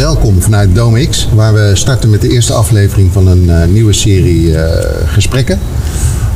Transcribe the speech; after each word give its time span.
welkom 0.00 0.42
vanuit 0.42 0.74
Dome 0.74 1.06
X, 1.06 1.28
waar 1.34 1.54
we 1.54 1.70
starten 1.74 2.10
met 2.10 2.20
de 2.20 2.28
eerste 2.28 2.52
aflevering 2.52 3.12
van 3.12 3.26
een 3.26 3.44
uh, 3.44 3.64
nieuwe 3.64 3.92
serie 3.92 4.42
uh, 4.42 4.62
gesprekken 5.06 5.58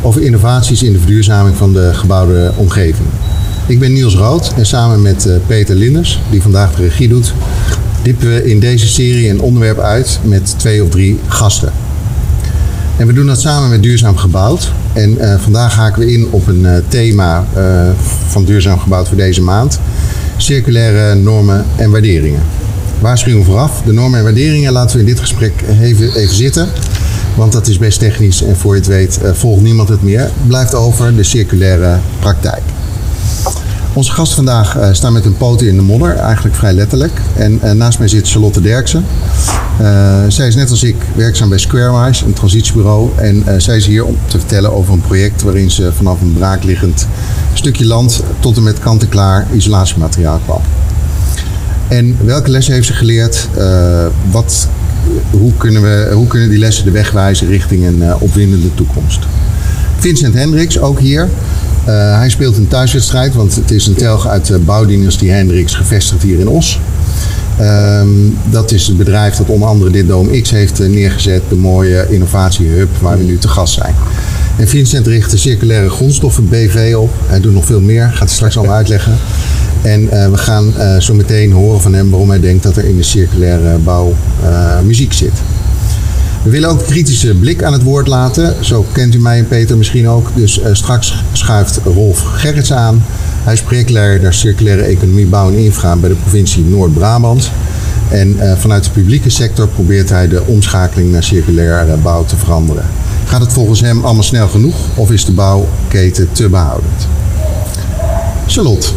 over 0.03 0.23
innovaties 0.23 0.83
in 0.83 0.93
de 0.93 0.98
verduurzaming 0.98 1.57
van 1.57 1.73
de 1.73 1.91
gebouwde 1.95 2.53
omgeving. 2.57 3.09
Ik 3.66 3.79
ben 3.79 3.93
Niels 3.93 4.14
Rood 4.14 4.53
en 4.57 4.66
samen 4.66 5.03
met 5.03 5.27
uh, 5.27 5.35
Peter 5.46 5.75
Linders, 5.75 6.21
die 6.30 6.43
vandaag 6.43 6.75
de 6.75 6.82
regie 6.82 7.09
doet, 7.09 7.35
diepen 8.03 8.29
we 8.29 8.45
in 8.50 8.61
deze 8.61 8.89
serie 8.89 9.29
een 9.29 9.41
onderwerp 9.41 9.79
uit 9.79 10.19
met 10.23 10.59
twee 10.59 10.83
of 10.83 10.89
drie 10.89 11.19
gasten. 11.27 11.73
En 12.96 13.07
we 13.07 13.12
doen 13.12 13.27
dat 13.27 13.41
samen 13.41 13.71
met 13.71 13.83
Duurzaam 13.83 14.17
Gebouwd. 14.17 14.73
En 14.93 15.19
vandaag 15.41 15.75
haken 15.75 16.01
we 16.01 16.12
in 16.12 16.27
op 16.31 16.46
een 16.46 16.67
thema 16.89 17.46
van 18.27 18.45
Duurzaam 18.45 18.79
Gebouwd 18.79 19.09
voor 19.09 19.17
deze 19.17 19.43
maand. 19.43 19.81
Circulaire 20.37 21.15
normen 21.15 21.65
en 21.77 21.91
waarderingen. 21.91 22.42
Waarschuwing 23.01 23.45
vooraf, 23.45 23.83
de 23.84 23.93
normen 23.93 24.19
en 24.19 24.25
waarderingen 24.25 24.73
laten 24.73 24.97
we 24.97 25.02
in 25.02 25.09
dit 25.09 25.21
gesprek 25.21 25.52
even, 25.80 26.15
even 26.15 26.35
zitten. 26.35 26.69
Want 27.35 27.52
dat 27.52 27.66
is 27.66 27.79
best 27.79 27.98
technisch 27.98 28.43
en 28.43 28.57
voor 28.57 28.75
je 28.75 28.80
het 28.80 28.89
weet 28.89 29.19
volgt 29.33 29.62
niemand 29.62 29.89
het 29.89 30.02
meer. 30.02 30.30
Blijft 30.47 30.75
over 30.75 31.16
de 31.16 31.23
circulaire 31.23 31.99
praktijk. 32.19 32.62
Onze 33.93 34.12
gasten 34.12 34.37
vandaag 34.37 34.77
uh, 34.77 34.88
staan 34.93 35.12
met 35.12 35.25
hun 35.25 35.37
poten 35.37 35.69
in 35.69 35.77
de 35.77 35.83
modder, 35.83 36.16
eigenlijk 36.16 36.55
vrij 36.55 36.73
letterlijk. 36.73 37.21
En 37.37 37.61
uh, 37.65 37.71
naast 37.71 37.99
mij 37.99 38.09
zit 38.09 38.30
Charlotte 38.30 38.61
Derksen. 38.61 39.05
Uh, 39.80 40.19
zij 40.29 40.47
is 40.47 40.55
net 40.55 40.71
als 40.71 40.83
ik 40.83 40.97
werkzaam 41.15 41.49
bij 41.49 41.59
Squarewise, 41.59 42.24
een 42.24 42.33
transitiebureau. 42.33 43.11
En 43.16 43.45
zij 43.63 43.77
is 43.77 43.87
hier 43.87 44.05
om 44.05 44.16
te 44.27 44.38
vertellen 44.38 44.73
over 44.73 44.93
een 44.93 45.01
project 45.01 45.43
waarin 45.43 45.71
ze 45.71 45.93
vanaf 45.93 46.21
een 46.21 46.33
braakliggend 46.33 47.07
stukje 47.52 47.87
land 47.87 48.23
tot 48.38 48.57
en 48.57 48.63
met 48.63 48.79
kant-en-klaar 48.79 49.47
isolatiemateriaal 49.52 50.41
kwam. 50.45 50.61
En 51.88 52.16
welke 52.24 52.51
lessen 52.51 52.74
heeft 52.74 52.87
ze 52.87 52.93
geleerd? 52.93 53.49
wat, 54.30 54.68
hoe, 55.30 55.52
kunnen 55.57 55.82
we, 55.82 56.10
hoe 56.13 56.27
kunnen 56.27 56.49
die 56.49 56.59
lessen 56.59 56.85
de 56.85 56.90
weg 56.90 57.10
wijzen 57.10 57.49
richting 57.49 57.87
een 57.87 58.15
opwindende 58.18 58.74
toekomst? 58.74 59.27
Vincent 59.99 60.35
Hendricks, 60.35 60.79
ook 60.79 61.01
hier. 61.01 61.29
Uh, 61.88 62.16
hij 62.18 62.29
speelt 62.29 62.57
een 62.57 62.68
thuiswedstrijd, 62.68 63.35
want 63.35 63.55
het 63.55 63.71
is 63.71 63.87
een 63.87 63.95
telg 63.95 64.28
uit 64.28 64.47
de 64.47 64.59
bouwdynastie 64.59 65.31
Hendricks, 65.31 65.75
gevestigd 65.75 66.22
hier 66.22 66.38
in 66.38 66.49
Os. 66.49 66.81
Um, 67.60 68.38
dat 68.50 68.72
is 68.72 68.87
het 68.87 68.97
bedrijf 68.97 69.37
dat 69.37 69.49
onder 69.49 69.69
andere 69.69 69.91
dit 69.91 70.09
Dome 70.09 70.41
X 70.41 70.50
heeft 70.50 70.78
neergezet, 70.78 71.43
de 71.49 71.56
mooie 71.56 72.06
innovatiehub 72.09 72.88
waar 73.00 73.19
we 73.19 73.25
nu 73.25 73.38
te 73.38 73.49
gast 73.49 73.75
zijn. 73.75 73.94
En 74.56 74.69
Vincent 74.69 75.06
richt 75.06 75.31
de 75.31 75.37
circulaire 75.37 75.91
grondstoffen 75.91 76.49
BV 76.49 76.94
op. 76.97 77.10
Hij 77.27 77.41
doet 77.41 77.53
nog 77.53 77.65
veel 77.65 77.81
meer, 77.81 78.10
gaat 78.10 78.21
het 78.21 78.31
straks 78.31 78.56
allemaal 78.56 78.77
uitleggen. 78.77 79.16
En 79.84 80.03
uh, 80.03 80.31
we 80.31 80.37
gaan 80.37 80.72
uh, 80.78 81.00
zo 81.00 81.15
meteen 81.15 81.53
horen 81.53 81.81
van 81.81 81.94
hem 81.94 82.10
waarom 82.10 82.28
hij 82.28 82.41
denkt 82.41 82.62
dat 82.62 82.77
er 82.77 82.84
in 82.84 82.97
de 82.97 83.03
circulaire 83.03 83.78
bouw 83.78 84.15
muziek 84.84 85.12
zit. 85.12 85.32
We 86.43 86.50
willen 86.50 86.69
ook 86.69 86.84
kritische 86.87 87.34
blik 87.34 87.62
aan 87.62 87.72
het 87.72 87.82
woord 87.82 88.06
laten. 88.06 88.65
Zo 88.65 88.87
kent 88.93 89.15
u 89.15 89.19
mij 89.21 89.38
en 89.38 89.49
Peter 89.49 89.77
misschien 89.77 90.09
ook. 90.09 90.31
Dus 90.34 90.60
straks 90.72 91.25
schuift 91.32 91.81
Rolf 91.84 92.21
Gerrits 92.21 92.72
aan. 92.72 93.03
Hij 93.43 93.53
is 93.53 93.62
projectleider 93.62 94.34
circulaire 94.34 94.82
economie, 94.82 95.27
bouw 95.27 95.49
en 95.49 95.59
infra 95.59 95.97
bij 95.97 96.09
de 96.09 96.15
provincie 96.15 96.65
Noord-Brabant. 96.65 97.50
En 98.10 98.37
vanuit 98.59 98.84
de 98.84 98.91
publieke 98.91 99.31
sector 99.31 99.69
probeert 99.69 100.09
hij 100.10 100.28
de 100.28 100.43
omschakeling 100.47 101.12
naar 101.12 101.22
circulaire 101.22 101.97
bouw 101.97 102.25
te 102.25 102.37
veranderen. 102.37 102.84
Gaat 103.27 103.41
het 103.41 103.53
volgens 103.53 103.81
hem 103.81 104.05
allemaal 104.05 104.22
snel 104.22 104.49
genoeg 104.49 104.77
of 104.94 105.10
is 105.10 105.25
de 105.25 105.32
bouwketen 105.32 106.28
te 106.32 106.49
behoudend? 106.49 107.06
Charlotte, 108.47 108.88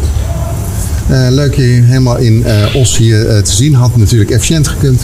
leuk 1.08 1.54
je 1.54 1.62
helemaal 1.62 2.16
in 2.16 2.44
uh, 2.46 2.74
Os 2.74 2.96
hier 2.96 3.26
uh, 3.26 3.38
te 3.38 3.52
zien. 3.52 3.74
Had 3.74 3.96
natuurlijk 3.96 4.30
efficiënt 4.30 4.68
gekund. 4.68 5.02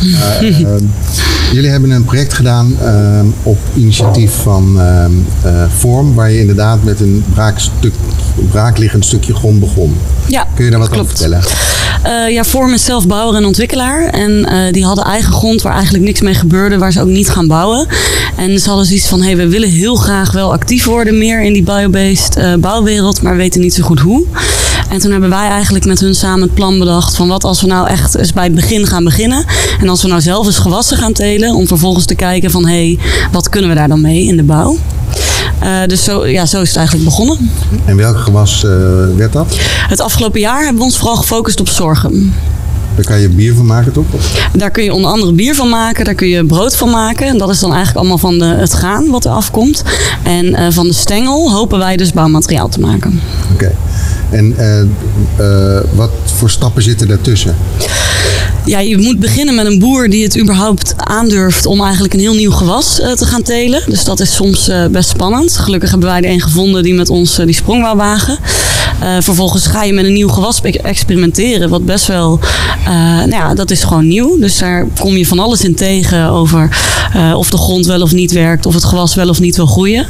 jullie 1.54 1.70
hebben 1.70 1.90
een 1.90 2.04
project 2.04 2.34
gedaan 2.34 2.76
op 3.42 3.58
initiatief 3.76 4.32
van 4.32 4.78
Vorm, 5.78 6.14
waar 6.14 6.30
je 6.30 6.40
inderdaad 6.40 6.84
met 6.84 7.00
een 7.00 7.24
braakstuk, 7.34 7.94
braakliggend 8.50 9.04
stukje 9.04 9.34
grond 9.34 9.60
begon. 9.60 9.96
Ja, 10.26 10.46
Kun 10.54 10.64
je 10.64 10.70
daar 10.70 10.80
wat 10.80 10.88
klopt. 10.88 11.04
over 11.04 11.16
vertellen? 11.16 11.42
Uh, 12.06 12.30
ja, 12.30 12.44
Vorm 12.44 12.72
is 12.72 12.84
zelf 12.84 13.06
bouwer 13.06 13.36
en 13.36 13.44
ontwikkelaar. 13.44 14.04
En 14.04 14.30
uh, 14.30 14.72
die 14.72 14.84
hadden 14.84 15.04
eigen 15.04 15.32
grond 15.32 15.62
waar 15.62 15.74
eigenlijk 15.74 16.04
niks 16.04 16.20
mee 16.20 16.34
gebeurde, 16.34 16.78
waar 16.78 16.92
ze 16.92 17.00
ook 17.00 17.06
niet 17.06 17.28
gaan 17.28 17.46
bouwen. 17.46 17.86
En 18.36 18.58
ze 18.58 18.68
hadden 18.68 18.86
zoiets 18.86 19.06
van: 19.06 19.20
hé, 19.20 19.26
hey, 19.26 19.36
we 19.36 19.48
willen 19.48 19.68
heel 19.68 19.94
graag 19.94 20.32
wel 20.32 20.52
actief 20.52 20.84
worden 20.84 21.18
meer 21.18 21.42
in 21.42 21.52
die 21.52 21.62
biobased 21.62 22.36
uh, 22.36 22.54
bouwwereld, 22.54 23.22
maar 23.22 23.32
we 23.32 23.38
weten 23.38 23.60
niet 23.60 23.74
zo 23.74 23.82
goed 23.82 24.00
hoe. 24.00 24.26
En 24.94 25.00
toen 25.00 25.10
hebben 25.10 25.30
wij 25.30 25.48
eigenlijk 25.48 25.84
met 25.84 26.00
hun 26.00 26.14
samen 26.14 26.42
het 26.42 26.54
plan 26.54 26.78
bedacht 26.78 27.16
van 27.16 27.28
wat 27.28 27.44
als 27.44 27.60
we 27.60 27.66
nou 27.66 27.88
echt 27.88 28.14
eens 28.14 28.32
bij 28.32 28.44
het 28.44 28.54
begin 28.54 28.86
gaan 28.86 29.04
beginnen. 29.04 29.44
En 29.80 29.88
als 29.88 30.02
we 30.02 30.08
nou 30.08 30.20
zelf 30.20 30.46
eens 30.46 30.58
gewassen 30.58 30.96
gaan 30.96 31.12
telen, 31.12 31.54
om 31.54 31.66
vervolgens 31.66 32.04
te 32.04 32.14
kijken 32.14 32.50
van 32.50 32.66
hé, 32.66 32.96
hey, 32.96 32.98
wat 33.32 33.48
kunnen 33.48 33.70
we 33.70 33.76
daar 33.76 33.88
dan 33.88 34.00
mee 34.00 34.24
in 34.24 34.36
de 34.36 34.42
bouw. 34.42 34.78
Uh, 35.62 35.70
dus 35.86 36.04
zo, 36.04 36.26
ja, 36.26 36.46
zo 36.46 36.60
is 36.60 36.68
het 36.68 36.76
eigenlijk 36.76 37.06
begonnen. 37.08 37.50
En 37.84 37.96
welk 37.96 38.18
gewas 38.18 38.64
uh, 38.64 38.70
werd 39.16 39.32
dat? 39.32 39.56
Het 39.88 40.00
afgelopen 40.00 40.40
jaar 40.40 40.58
hebben 40.58 40.78
we 40.78 40.84
ons 40.84 40.96
vooral 40.96 41.16
gefocust 41.16 41.60
op 41.60 41.68
zorgen. 41.68 42.34
Daar 42.94 43.04
kan 43.04 43.20
je 43.20 43.28
bier 43.28 43.54
van 43.54 43.66
maken, 43.66 43.92
toch? 43.92 44.04
Daar 44.52 44.70
kun 44.70 44.84
je 44.84 44.94
onder 44.94 45.10
andere 45.10 45.32
bier 45.32 45.54
van 45.54 45.68
maken, 45.68 46.04
daar 46.04 46.14
kun 46.14 46.28
je 46.28 46.44
brood 46.44 46.76
van 46.76 46.90
maken. 46.90 47.26
En 47.26 47.38
dat 47.38 47.50
is 47.50 47.60
dan 47.60 47.70
eigenlijk 47.72 47.98
allemaal 47.98 48.18
van 48.18 48.38
de, 48.38 48.44
het 48.44 48.72
graan 48.72 49.10
wat 49.10 49.24
er 49.24 49.30
afkomt. 49.30 49.82
En 50.22 50.46
uh, 50.46 50.66
van 50.70 50.86
de 50.86 50.94
stengel 50.94 51.52
hopen 51.52 51.78
wij 51.78 51.96
dus 51.96 52.12
bouwmateriaal 52.12 52.68
te 52.68 52.80
maken. 52.80 53.20
Oké. 53.52 53.64
Okay. 53.64 53.74
En 54.30 54.56
uh, 55.38 55.80
wat 55.94 56.10
voor 56.24 56.50
stappen 56.50 56.82
zitten 56.82 57.08
daartussen? 57.08 57.56
Ja, 58.64 58.78
je 58.78 58.98
moet 58.98 59.18
beginnen 59.18 59.54
met 59.54 59.66
een 59.66 59.78
boer 59.78 60.10
die 60.10 60.24
het 60.24 60.38
überhaupt 60.38 60.94
aandurft 60.96 61.66
om 61.66 61.82
eigenlijk 61.82 62.14
een 62.14 62.20
heel 62.20 62.34
nieuw 62.34 62.50
gewas 62.50 63.00
uh, 63.00 63.12
te 63.12 63.24
gaan 63.24 63.42
telen. 63.42 63.82
Dus 63.86 64.04
dat 64.04 64.20
is 64.20 64.34
soms 64.34 64.70
best 64.90 65.08
spannend. 65.08 65.56
Gelukkig 65.56 65.90
hebben 65.90 66.08
wij 66.08 66.22
er 66.22 66.30
een 66.30 66.40
gevonden 66.40 66.82
die 66.82 66.94
met 66.94 67.10
ons 67.10 67.36
die 67.36 67.54
sprong 67.54 67.82
wou 67.82 67.96
wagen. 67.96 68.38
vervolgens 69.20 69.66
ga 69.66 69.84
je 69.84 69.92
met 69.92 70.04
een 70.04 70.12
nieuw 70.12 70.28
gewas 70.28 70.60
experimenteren, 70.60 71.68
wat 71.68 71.84
best 71.84 72.06
wel, 72.06 72.40
nou 72.86 73.30
ja, 73.30 73.54
dat 73.54 73.70
is 73.70 73.82
gewoon 73.82 74.08
nieuw. 74.08 74.38
Dus 74.38 74.58
daar 74.58 74.86
kom 74.98 75.16
je 75.16 75.26
van 75.26 75.38
alles 75.38 75.64
in 75.64 75.74
tegen 75.74 76.28
over 76.28 76.76
of 77.34 77.50
de 77.50 77.56
grond 77.56 77.86
wel 77.86 78.02
of 78.02 78.12
niet 78.12 78.32
werkt, 78.32 78.66
of 78.66 78.74
het 78.74 78.84
gewas 78.84 79.14
wel 79.14 79.28
of 79.28 79.40
niet 79.40 79.56
wil 79.56 79.66
groeien. 79.66 80.06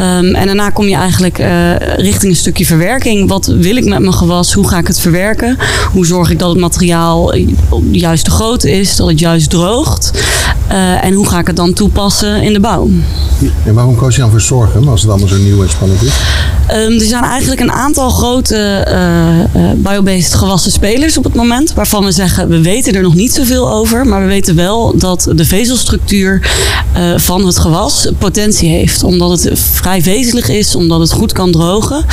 Um, 0.00 0.34
en 0.34 0.46
daarna 0.46 0.70
kom 0.70 0.86
je 0.86 0.94
eigenlijk 0.94 1.38
uh, 1.38 1.76
richting 1.96 2.32
een 2.32 2.38
stukje 2.38 2.66
verwerking. 2.66 3.28
Wat 3.28 3.46
wil 3.46 3.76
ik 3.76 3.84
met 3.84 3.98
mijn 3.98 4.14
gewas? 4.14 4.52
Hoe 4.52 4.68
ga 4.68 4.78
ik 4.78 4.86
het 4.86 5.00
verwerken? 5.00 5.58
Hoe 5.92 6.06
zorg 6.06 6.30
ik 6.30 6.38
dat 6.38 6.48
het 6.48 6.58
materiaal 6.58 7.34
juist 7.90 8.24
te 8.24 8.30
groot 8.30 8.64
is, 8.64 8.96
dat 8.96 9.08
het 9.08 9.18
juist 9.18 9.50
droogt? 9.50 10.10
Uh, 10.72 11.04
en 11.04 11.12
hoe 11.12 11.28
ga 11.28 11.38
ik 11.38 11.46
het 11.46 11.56
dan 11.56 11.72
toepassen 11.72 12.42
in 12.42 12.52
de 12.52 12.60
bouw? 12.60 12.88
En 13.64 13.74
waarom 13.74 13.96
koos 13.96 14.14
je 14.14 14.20
dan 14.20 14.30
voor 14.30 14.40
zorgen 14.40 14.88
als 14.88 15.00
het 15.00 15.10
allemaal 15.10 15.28
zo 15.28 15.36
nieuw 15.36 15.62
en 15.62 15.70
spannend 15.70 16.02
is? 16.02 16.12
Um, 16.72 16.92
er 17.00 17.06
zijn 17.06 17.24
eigenlijk 17.24 17.60
een 17.60 17.72
aantal 17.72 18.10
grote 18.10 18.86
uh, 18.88 19.62
uh, 19.62 19.70
biobased 19.76 20.34
gewassen 20.34 20.72
spelers 20.72 21.18
op 21.18 21.24
het 21.24 21.34
moment. 21.34 21.74
Waarvan 21.74 22.04
we 22.04 22.12
zeggen, 22.12 22.48
we 22.48 22.60
weten 22.60 22.94
er 22.94 23.02
nog 23.02 23.14
niet 23.14 23.32
zoveel 23.32 23.72
over. 23.72 24.06
Maar 24.06 24.20
we 24.20 24.26
weten 24.26 24.56
wel 24.56 24.98
dat 24.98 25.28
de 25.34 25.44
vezelstructuur 25.44 26.50
uh, 26.96 27.18
van 27.18 27.46
het 27.46 27.58
gewas 27.58 28.08
potentie 28.18 28.68
heeft. 28.68 29.02
Omdat 29.02 29.30
het 29.30 29.58
vrij 29.70 30.02
vezelig 30.02 30.48
is, 30.48 30.74
omdat 30.74 31.00
het 31.00 31.12
goed 31.12 31.32
kan 31.32 31.52
drogen. 31.52 32.04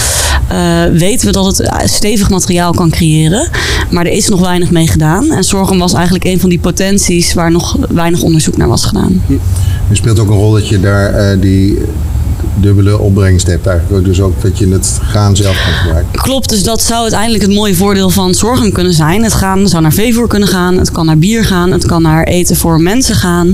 weten 0.94 1.26
we 1.28 1.32
dat 1.32 1.58
het 1.58 1.72
stevig 1.84 2.30
materiaal 2.30 2.72
kan 2.72 2.90
creëren. 2.90 3.50
Maar 3.92 4.06
er 4.06 4.12
is 4.12 4.28
nog 4.28 4.40
weinig 4.40 4.72
mee 4.72 4.88
gedaan. 4.88 5.32
En 5.32 5.44
zorgen 5.44 5.78
was 5.78 5.94
eigenlijk 5.94 6.26
een 6.26 6.40
van 6.40 6.50
die 6.50 6.60
potenties 6.60 7.34
waar 7.34 7.52
nog 7.52 7.78
weinig 7.90 8.22
onderzoek 8.22 8.58
naar 8.58 8.68
was 8.68 8.86
gedaan. 8.86 9.22
Er 9.90 9.96
speelt 9.96 10.20
ook 10.20 10.30
een 10.30 10.36
rol 10.36 10.52
dat 10.52 10.68
je 10.68 10.80
daar 10.80 11.40
die 11.40 11.78
dubbele 12.56 12.98
opbrengst 12.98 13.48
hebt 13.48 13.68
eigenlijk. 13.68 14.06
Dus 14.06 14.22
ook 14.22 14.42
dat 14.42 14.58
je 14.58 14.68
het 14.68 15.00
graan 15.02 15.36
zelf 15.36 15.64
kan 15.64 15.74
gebruiken. 15.74 16.22
Klopt, 16.22 16.50
dus 16.50 16.64
dat 16.64 16.82
zou 16.82 17.02
uiteindelijk 17.02 17.44
het 17.44 17.54
mooie 17.54 17.76
voordeel 17.76 18.10
van 18.10 18.34
zorgen 18.34 18.72
kunnen 18.72 18.94
zijn. 18.94 19.24
Het 19.24 19.34
gaan 19.34 19.68
zou 19.68 19.82
naar 19.82 19.94
veevoer 19.94 20.28
kunnen 20.28 20.48
gaan, 20.48 20.78
het 20.78 20.92
kan 20.92 21.06
naar 21.06 21.18
bier 21.18 21.46
gaan, 21.46 21.72
het 21.72 21.86
kan 21.86 22.02
naar 22.02 22.24
eten 22.24 22.56
voor 22.56 22.82
mensen 22.82 23.16
gaan. 23.16 23.48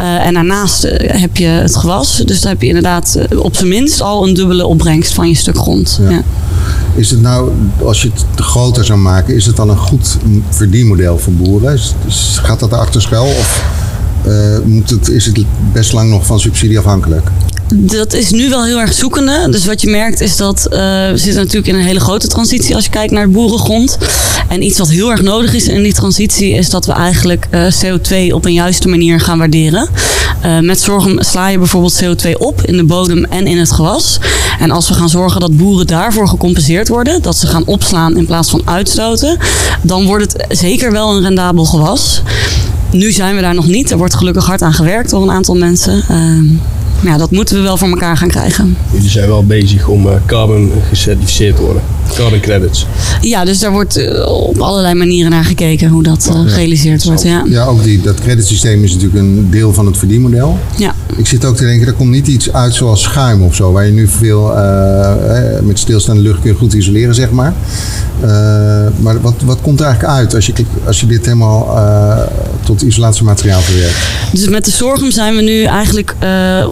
Uh, 0.00 0.26
en 0.26 0.34
daarnaast 0.34 0.84
uh, 0.84 0.92
heb 0.98 1.36
je 1.36 1.46
het 1.46 1.76
gewas. 1.76 2.22
Dus 2.24 2.40
dan 2.40 2.50
heb 2.50 2.60
je 2.60 2.68
inderdaad 2.68 3.18
uh, 3.32 3.40
op 3.40 3.56
zijn 3.56 3.68
minst 3.68 4.00
al 4.00 4.26
een 4.26 4.34
dubbele 4.34 4.66
opbrengst 4.66 5.14
van 5.14 5.28
je 5.28 5.34
stuk 5.34 5.56
grond. 5.56 5.98
Ja. 6.02 6.10
Ja. 6.10 6.22
Is 6.94 7.10
het 7.10 7.20
nou, 7.20 7.50
als 7.84 8.02
je 8.02 8.10
het 8.12 8.40
groter 8.44 8.84
zou 8.84 8.98
maken, 8.98 9.34
is 9.34 9.46
het 9.46 9.56
dan 9.56 9.68
een 9.68 9.76
goed 9.76 10.16
verdienmodel 10.48 11.18
voor 11.18 11.32
boeren? 11.32 11.78
Gaat 12.42 12.60
dat 12.60 12.72
achter 12.72 13.02
schuil 13.02 13.24
of 13.24 13.64
moet 14.64 14.90
het, 14.90 15.08
is 15.08 15.26
het 15.26 15.44
best 15.72 15.92
lang 15.92 16.10
nog 16.10 16.26
van 16.26 16.40
subsidie 16.40 16.78
afhankelijk? 16.78 17.30
Dat 17.74 18.12
is 18.12 18.30
nu 18.30 18.48
wel 18.48 18.64
heel 18.64 18.80
erg 18.80 18.92
zoekende. 18.92 19.48
Dus 19.50 19.64
wat 19.64 19.80
je 19.80 19.90
merkt 19.90 20.20
is 20.20 20.36
dat 20.36 20.66
uh, 20.70 20.78
we 21.10 21.12
zitten 21.14 21.42
natuurlijk 21.42 21.66
in 21.66 21.74
een 21.74 21.84
hele 21.84 22.00
grote 22.00 22.28
transitie 22.28 22.74
als 22.74 22.84
je 22.84 22.90
kijkt 22.90 23.12
naar 23.12 23.30
boerengrond. 23.30 23.98
En 24.48 24.62
iets 24.62 24.78
wat 24.78 24.88
heel 24.88 25.10
erg 25.10 25.22
nodig 25.22 25.54
is 25.54 25.68
in 25.68 25.82
die 25.82 25.94
transitie 25.94 26.52
is 26.52 26.70
dat 26.70 26.86
we 26.86 26.92
eigenlijk 26.92 27.48
uh, 27.50 27.66
CO2 27.84 28.32
op 28.32 28.44
een 28.44 28.52
juiste 28.52 28.88
manier 28.88 29.20
gaan 29.20 29.38
waarderen. 29.38 29.88
Uh, 30.44 30.58
met 30.58 30.80
zorgen 30.80 31.24
sla 31.24 31.48
je 31.48 31.58
bijvoorbeeld 31.58 32.04
CO2 32.04 32.32
op 32.38 32.62
in 32.62 32.76
de 32.76 32.84
bodem 32.84 33.24
en 33.24 33.46
in 33.46 33.58
het 33.58 33.72
gewas. 33.72 34.18
En 34.58 34.70
als 34.70 34.88
we 34.88 34.94
gaan 34.94 35.08
zorgen 35.08 35.40
dat 35.40 35.56
boeren 35.56 35.86
daarvoor 35.86 36.28
gecompenseerd 36.28 36.88
worden, 36.88 37.22
dat 37.22 37.36
ze 37.36 37.46
gaan 37.46 37.66
opslaan 37.66 38.16
in 38.16 38.26
plaats 38.26 38.50
van 38.50 38.62
uitstoten, 38.64 39.38
dan 39.82 40.04
wordt 40.04 40.32
het 40.32 40.58
zeker 40.58 40.92
wel 40.92 41.16
een 41.16 41.22
rendabel 41.22 41.64
gewas. 41.64 42.22
Nu 42.90 43.12
zijn 43.12 43.34
we 43.34 43.40
daar 43.40 43.54
nog 43.54 43.66
niet. 43.66 43.90
Er 43.90 43.98
wordt 43.98 44.14
gelukkig 44.14 44.46
hard 44.46 44.62
aan 44.62 44.74
gewerkt 44.74 45.10
door 45.10 45.22
een 45.22 45.30
aantal 45.30 45.56
mensen. 45.56 46.04
Ja, 47.02 47.16
dat 47.16 47.30
moeten 47.30 47.56
we 47.56 47.62
wel 47.62 47.76
voor 47.76 47.88
elkaar 47.88 48.16
gaan 48.16 48.28
krijgen. 48.28 48.76
Jullie 48.92 49.10
zijn 49.10 49.28
wel 49.28 49.46
bezig 49.46 49.88
om 49.88 50.06
uh, 50.06 50.12
carbon 50.26 50.72
gecertificeerd 50.88 51.56
te 51.56 51.62
worden. 51.62 51.82
Carbon 52.14 52.40
credits. 52.40 52.86
Ja, 53.20 53.44
dus 53.44 53.58
daar 53.58 53.72
wordt 53.72 53.98
uh, 53.98 54.28
op 54.28 54.58
allerlei 54.58 54.94
manieren 54.94 55.30
naar 55.30 55.44
gekeken 55.44 55.88
hoe 55.88 56.02
dat 56.02 56.28
uh, 56.32 56.52
gerealiseerd 56.52 57.04
wordt. 57.04 57.22
Ja, 57.22 57.42
ja 57.48 57.64
ook 57.64 57.82
die, 57.82 58.00
dat 58.00 58.20
creditsysteem 58.20 58.84
is 58.84 58.92
natuurlijk 58.92 59.22
een 59.22 59.50
deel 59.50 59.72
van 59.72 59.86
het 59.86 59.96
verdienmodel. 59.96 60.58
Ja. 60.76 60.94
Ik 61.16 61.26
zit 61.26 61.44
ook 61.44 61.56
te 61.56 61.64
denken, 61.64 61.86
er 61.86 61.92
komt 61.92 62.10
niet 62.10 62.26
iets 62.26 62.52
uit 62.52 62.74
zoals 62.74 63.02
schuim 63.02 63.42
of 63.42 63.54
zo, 63.54 63.72
waar 63.72 63.86
je 63.86 63.92
nu 63.92 64.08
veel 64.08 64.54
met 65.62 65.78
stilstaande 65.78 66.22
lucht 66.22 66.40
kun 66.40 66.50
je 66.50 66.56
goed 66.56 66.72
isoleren, 66.72 67.14
zeg 67.14 67.30
maar. 67.30 67.54
maar 69.00 69.20
wat, 69.20 69.34
wat 69.44 69.60
komt 69.60 69.80
er 69.80 69.86
eigenlijk 69.86 70.14
uit 70.14 70.34
als 70.34 70.46
je, 70.46 70.52
als 70.86 71.00
je 71.00 71.06
dit 71.06 71.24
helemaal 71.24 71.78
tot 72.64 72.82
isolatiemateriaal 72.82 73.60
verwerkt? 73.60 73.96
Dus 74.32 74.48
met 74.48 74.64
de 74.64 74.70
sorghum 74.70 75.10
zijn 75.10 75.36
we 75.36 75.42
nu 75.42 75.62
eigenlijk 75.62 76.14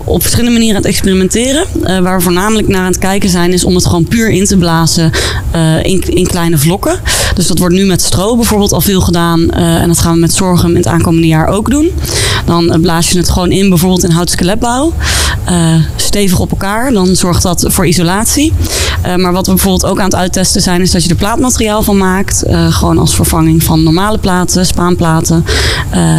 op 0.04 0.20
verschillende 0.20 0.52
manieren 0.52 0.76
aan 0.76 0.82
het 0.82 0.90
experimenteren. 0.90 1.64
Uh, 1.80 1.98
waar 1.98 2.16
we 2.16 2.22
voornamelijk 2.22 2.68
naar 2.68 2.80
aan 2.80 2.86
het 2.86 2.98
kijken 2.98 3.28
zijn, 3.28 3.52
is 3.52 3.64
om 3.64 3.74
het 3.74 3.86
gewoon 3.86 4.04
puur 4.04 4.30
in 4.30 4.44
te 4.44 4.56
blazen 4.56 5.10
uh, 5.54 5.84
in, 5.84 6.00
in, 6.00 6.26
kleine 6.26 6.58
vlokken. 6.58 7.00
Dus 7.34 7.46
dat 7.46 7.58
wordt 7.58 7.74
nu 7.74 7.84
met 7.84 8.02
stro 8.02 8.36
bijvoorbeeld 8.36 8.72
al 8.72 8.80
veel 8.80 9.00
gedaan. 9.00 9.40
Uh, 9.40 9.74
en 9.74 9.88
dat 9.88 9.98
gaan 9.98 10.14
we 10.14 10.20
met 10.20 10.34
zorgum 10.34 10.70
in 10.70 10.76
het 10.76 10.86
aankomende 10.86 11.26
jaar 11.26 11.46
ook 11.46 11.70
doen. 11.70 11.90
Dan 12.44 12.78
blaas 12.80 13.10
je 13.10 13.18
het 13.18 13.30
gewoon 13.30 13.50
in, 13.50 13.68
bijvoorbeeld 13.68 14.04
in 14.04 14.10
houtskeletbouw. 14.10 14.92
stevig 15.96 16.40
op 16.40 16.50
elkaar. 16.50 16.92
Dan 16.92 17.16
zorgt 17.16 17.42
dat 17.42 17.64
voor 17.68 17.86
isolatie. 17.86 18.52
maar 19.16 19.32
wat 19.32 19.46
we 19.46 19.52
bijvoorbeeld 19.52 19.86
ook 19.86 19.98
aan 19.98 20.04
het 20.04 20.14
uittesten 20.14 20.62
zijn, 20.62 20.80
is 20.80 20.90
dat 20.90 21.02
je 21.02 21.08
er 21.08 21.16
plaatmateriaal 21.16 21.82
van 21.82 21.96
maakt. 21.96 22.44
gewoon 22.68 22.98
als 22.98 23.14
vervanging 23.14 23.62
van 23.62 23.82
normale 23.82 24.18
platen, 24.18 24.66
spaanplaten. 24.66 25.44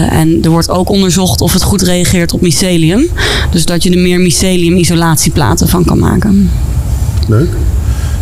en 0.10 0.40
er 0.42 0.50
wordt 0.50 0.70
ook 0.70 0.90
onderzocht 0.90 1.42
of 1.42 1.54
het 1.54 1.64
goed 1.64 1.82
reageert 1.82 2.34
op 2.34 2.42
mycelium. 2.42 3.10
Dus 3.52 3.66
dat 3.66 3.84
je 3.84 3.92
er 3.92 4.00
meer 4.00 4.20
mycelium-isolatieplaten 4.20 5.68
van 5.68 5.86
kan 5.86 6.00
maken. 6.00 6.52
Leuk. 7.28 7.50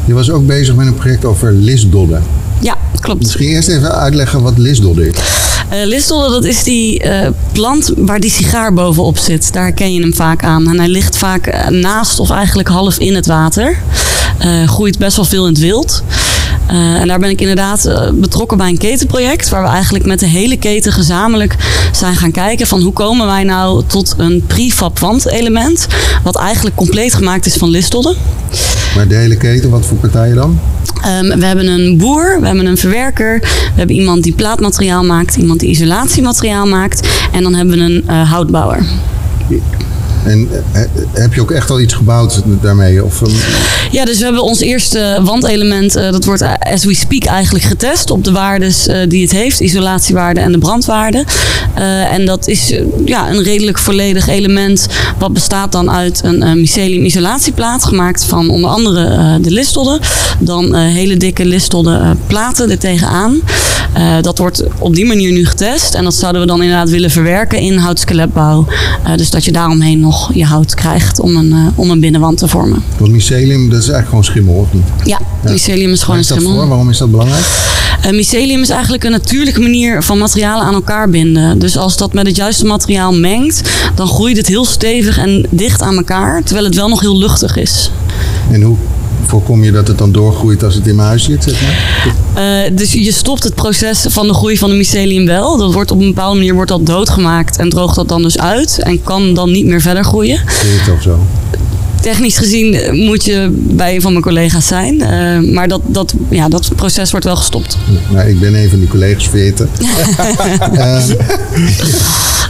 Je 0.05 0.13
was 0.13 0.29
ook 0.29 0.45
bezig 0.45 0.75
met 0.75 0.87
een 0.87 0.95
project 0.95 1.25
over 1.25 1.51
lisdodden. 1.51 2.23
Ja, 2.59 2.77
klopt. 2.99 3.19
Misschien 3.19 3.47
eerst 3.47 3.69
even 3.69 3.95
uitleggen 3.95 4.41
wat 4.41 4.57
lisdodden 4.57 5.07
is. 5.07 5.15
Uh, 5.73 5.85
lisdodden, 5.85 6.31
dat 6.31 6.43
is 6.43 6.63
die 6.63 7.05
uh, 7.05 7.27
plant 7.51 7.91
waar 7.95 8.19
die 8.19 8.31
sigaar 8.31 8.73
bovenop 8.73 9.17
zit. 9.17 9.53
Daar 9.53 9.71
ken 9.71 9.93
je 9.93 10.01
hem 10.01 10.13
vaak 10.13 10.43
aan. 10.43 10.69
En 10.69 10.77
hij 10.77 10.87
ligt 10.87 11.17
vaak 11.17 11.69
naast 11.69 12.19
of 12.19 12.29
eigenlijk 12.29 12.67
half 12.67 12.97
in 12.97 13.15
het 13.15 13.25
water. 13.25 13.77
Uh, 14.45 14.67
groeit 14.67 14.97
best 14.97 15.15
wel 15.15 15.25
veel 15.25 15.47
in 15.47 15.53
het 15.53 15.61
wild. 15.61 16.03
Uh, 16.71 17.01
en 17.01 17.07
daar 17.07 17.19
ben 17.19 17.29
ik 17.29 17.41
inderdaad 17.41 17.85
uh, 17.85 18.09
betrokken 18.13 18.57
bij 18.57 18.69
een 18.69 18.77
ketenproject. 18.77 19.49
Waar 19.49 19.63
we 19.63 19.69
eigenlijk 19.69 20.05
met 20.05 20.19
de 20.19 20.25
hele 20.25 20.57
keten 20.57 20.91
gezamenlijk 20.91 21.55
zijn 21.91 22.15
gaan 22.15 22.31
kijken 22.31 22.67
van 22.67 22.81
hoe 22.81 22.93
komen 22.93 23.25
wij 23.25 23.43
nou 23.43 23.83
tot 23.87 24.13
een 24.17 24.43
prefab 24.47 24.99
wandelement. 24.99 25.87
Wat 26.23 26.35
eigenlijk 26.35 26.75
compleet 26.75 27.13
gemaakt 27.13 27.45
is 27.45 27.55
van 27.55 27.69
listodden. 27.69 28.15
Maar 28.95 29.07
de 29.07 29.15
hele 29.15 29.37
keten, 29.37 29.69
wat 29.69 29.85
voor 29.85 29.97
partijen 29.97 30.35
dan? 30.35 30.59
Um, 31.21 31.39
we 31.39 31.45
hebben 31.45 31.67
een 31.67 31.97
boer, 31.97 32.37
we 32.39 32.45
hebben 32.45 32.65
een 32.65 32.77
verwerker, 32.77 33.39
we 33.39 33.73
hebben 33.75 33.95
iemand 33.95 34.23
die 34.23 34.33
plaatmateriaal 34.33 35.03
maakt, 35.03 35.35
iemand 35.35 35.59
die 35.59 35.69
isolatiemateriaal 35.69 36.67
maakt 36.67 37.07
en 37.31 37.43
dan 37.43 37.53
hebben 37.53 37.77
we 37.77 37.83
een 37.83 38.03
uh, 38.07 38.31
houtbouwer. 38.31 38.85
En 40.23 40.49
heb 41.13 41.33
je 41.33 41.41
ook 41.41 41.51
echt 41.51 41.69
al 41.69 41.79
iets 41.79 41.93
gebouwd 41.93 42.41
daarmee? 42.61 43.03
Of, 43.03 43.21
um... 43.21 43.31
Ja, 43.91 44.05
dus 44.05 44.17
we 44.17 44.23
hebben 44.23 44.43
ons 44.43 44.59
eerste 44.59 45.19
wandelement, 45.23 45.97
uh, 45.97 46.11
dat 46.11 46.25
wordt 46.25 46.43
as 46.59 46.85
we 46.85 46.95
speak 46.95 47.23
eigenlijk 47.23 47.65
getest 47.65 48.11
op 48.11 48.23
de 48.23 48.31
waardes 48.31 48.87
die 49.07 49.21
het 49.21 49.31
heeft, 49.31 49.59
isolatiewaarde 49.59 50.39
en 50.39 50.51
de 50.51 50.57
brandwaarde. 50.57 51.25
En 52.11 52.25
dat 52.25 52.47
is 52.47 52.73
ja, 53.05 53.29
een 53.29 53.43
redelijk 53.43 53.79
volledig 53.79 54.27
element 54.27 54.87
wat 55.17 55.33
bestaat 55.33 55.71
dan 55.71 55.91
uit 55.91 56.21
een 56.23 56.59
mycelium 56.59 57.05
isolatieplaat 57.05 57.83
gemaakt 57.83 58.23
van 58.23 58.49
onder 58.49 58.69
andere 58.69 59.39
de 59.41 59.51
listodden. 59.51 59.99
Dan 60.39 60.75
hele 60.75 61.17
dikke 61.17 61.45
listodden 61.45 62.19
platen 62.27 62.71
er 62.71 62.79
tegenaan. 62.79 63.41
dat 64.21 64.37
wordt 64.37 64.63
op 64.79 64.95
die 64.95 65.05
manier 65.05 65.31
nu 65.31 65.45
getest 65.45 65.93
en 65.93 66.03
dat 66.03 66.13
zouden 66.13 66.41
we 66.41 66.47
dan 66.47 66.61
inderdaad 66.61 66.89
willen 66.89 67.11
verwerken 67.11 67.59
in 67.59 67.77
houtskeletbouw. 67.77 68.65
dus 69.15 69.29
dat 69.29 69.45
je 69.45 69.51
daaromheen 69.51 69.99
nog 69.99 70.12
je 70.33 70.45
hout 70.45 70.73
krijgt 70.73 71.19
om 71.19 71.35
een, 71.35 71.49
uh, 71.49 71.67
om 71.75 71.89
een 71.89 71.99
binnenwand 71.99 72.37
te 72.37 72.47
vormen. 72.47 72.83
Want 72.97 73.11
mycelium, 73.11 73.69
dat 73.69 73.79
is 73.79 73.89
eigenlijk 73.89 74.07
gewoon 74.07 74.23
schimmel, 74.23 74.53
of 74.53 74.73
niet? 74.73 74.83
Ja, 75.03 75.19
ja. 75.43 75.51
mycelium 75.51 75.91
is 75.91 76.03
gewoon 76.03 76.17
een 76.17 76.23
schimmel. 76.23 76.55
Voor? 76.55 76.67
Waarom 76.67 76.89
is 76.89 76.97
dat 76.97 77.11
belangrijk? 77.11 77.45
Uh, 78.05 78.11
mycelium 78.11 78.61
is 78.61 78.69
eigenlijk 78.69 79.03
een 79.03 79.11
natuurlijke 79.11 79.61
manier 79.61 80.03
van 80.03 80.17
materialen 80.17 80.65
aan 80.65 80.73
elkaar 80.73 81.09
binden. 81.09 81.59
Dus 81.59 81.77
als 81.77 81.97
dat 81.97 82.13
met 82.13 82.27
het 82.27 82.35
juiste 82.35 82.65
materiaal 82.65 83.13
mengt, 83.13 83.69
dan 83.95 84.07
groeit 84.07 84.37
het 84.37 84.47
heel 84.47 84.65
stevig 84.65 85.17
en 85.17 85.45
dicht 85.49 85.81
aan 85.81 85.97
elkaar, 85.97 86.43
terwijl 86.43 86.65
het 86.65 86.75
wel 86.75 86.89
nog 86.89 87.01
heel 87.01 87.17
luchtig 87.17 87.57
is. 87.57 87.91
En 88.51 88.61
hoe 88.61 88.77
voorkom 89.25 89.63
je 89.63 89.71
dat 89.71 89.87
het 89.87 89.97
dan 89.97 90.11
doorgroeit 90.11 90.63
als 90.63 90.75
het 90.75 90.87
in 90.87 90.95
mijn 90.95 91.07
huis 91.07 91.23
zit? 91.23 91.43
Zeg 91.43 91.61
maar? 91.61 92.65
uh, 92.67 92.77
dus 92.77 92.93
je 92.93 93.11
stopt 93.11 93.43
het 93.43 93.55
proces 93.55 94.05
van 94.09 94.27
de 94.27 94.33
groei 94.33 94.57
van 94.57 94.69
de 94.69 94.75
mycelium 94.75 95.25
wel. 95.25 95.57
Dat 95.57 95.73
wordt 95.73 95.91
op 95.91 95.99
een 95.99 96.07
bepaalde 96.07 96.37
manier 96.37 96.53
wordt 96.53 96.69
dat 96.69 96.85
doodgemaakt 96.85 97.57
en 97.57 97.69
droogt 97.69 97.95
dat 97.95 98.07
dan 98.07 98.21
dus 98.21 98.39
uit 98.39 98.79
en 98.79 99.03
kan 99.03 99.33
dan 99.33 99.51
niet 99.51 99.65
meer 99.65 99.81
verder 99.81 100.03
groeien. 100.03 100.39
Het 100.45 100.85
toch 100.85 101.01
zo? 101.01 101.19
Technisch 102.03 102.37
gezien 102.37 102.95
moet 103.05 103.25
je 103.25 103.47
bij 103.51 103.95
een 103.95 104.01
van 104.01 104.11
mijn 104.11 104.23
collega's 104.23 104.67
zijn. 104.67 104.95
Uh, 104.99 105.53
maar 105.53 105.67
dat, 105.67 105.81
dat, 105.85 106.13
ja, 106.29 106.49
dat 106.49 106.69
proces 106.75 107.11
wordt 107.11 107.25
wel 107.25 107.35
gestopt. 107.35 107.77
Nou, 108.09 108.29
ik 108.29 108.39
ben 108.39 108.55
een 108.55 108.69
van 108.69 108.79
die 108.79 108.87
collega's 108.87 109.27
vergeten. 109.29 109.69
uh, 110.73 111.03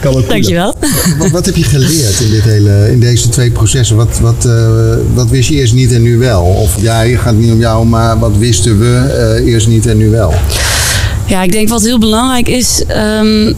kan 0.00 0.16
het 0.16 0.28
Dankjewel. 0.28 0.74
Wat, 1.18 1.30
wat 1.30 1.46
heb 1.46 1.56
je 1.56 1.62
geleerd 1.62 2.20
in, 2.20 2.30
dit 2.30 2.42
hele, 2.42 2.88
in 2.90 3.00
deze 3.00 3.28
twee 3.28 3.50
processen? 3.50 3.96
Wat, 3.96 4.18
wat, 4.20 4.44
uh, 4.46 4.68
wat 5.14 5.30
wist 5.30 5.48
je 5.48 5.54
eerst 5.54 5.74
niet 5.74 5.92
en 5.92 6.02
nu 6.02 6.18
wel? 6.18 6.42
Of 6.42 6.82
ja, 6.82 7.04
het 7.04 7.20
gaat 7.20 7.34
niet 7.34 7.52
om 7.52 7.58
jou, 7.58 7.86
maar 7.86 8.18
wat 8.18 8.36
wisten 8.38 8.78
we 8.78 9.42
eerst 9.44 9.66
niet 9.66 9.86
en 9.86 9.96
nu 9.96 10.10
wel? 10.10 10.34
Ja, 11.26 11.42
ik 11.42 11.52
denk 11.52 11.68
wat 11.68 11.82
heel 11.82 11.98
belangrijk 11.98 12.48
is. 12.48 12.82
Um, 13.20 13.56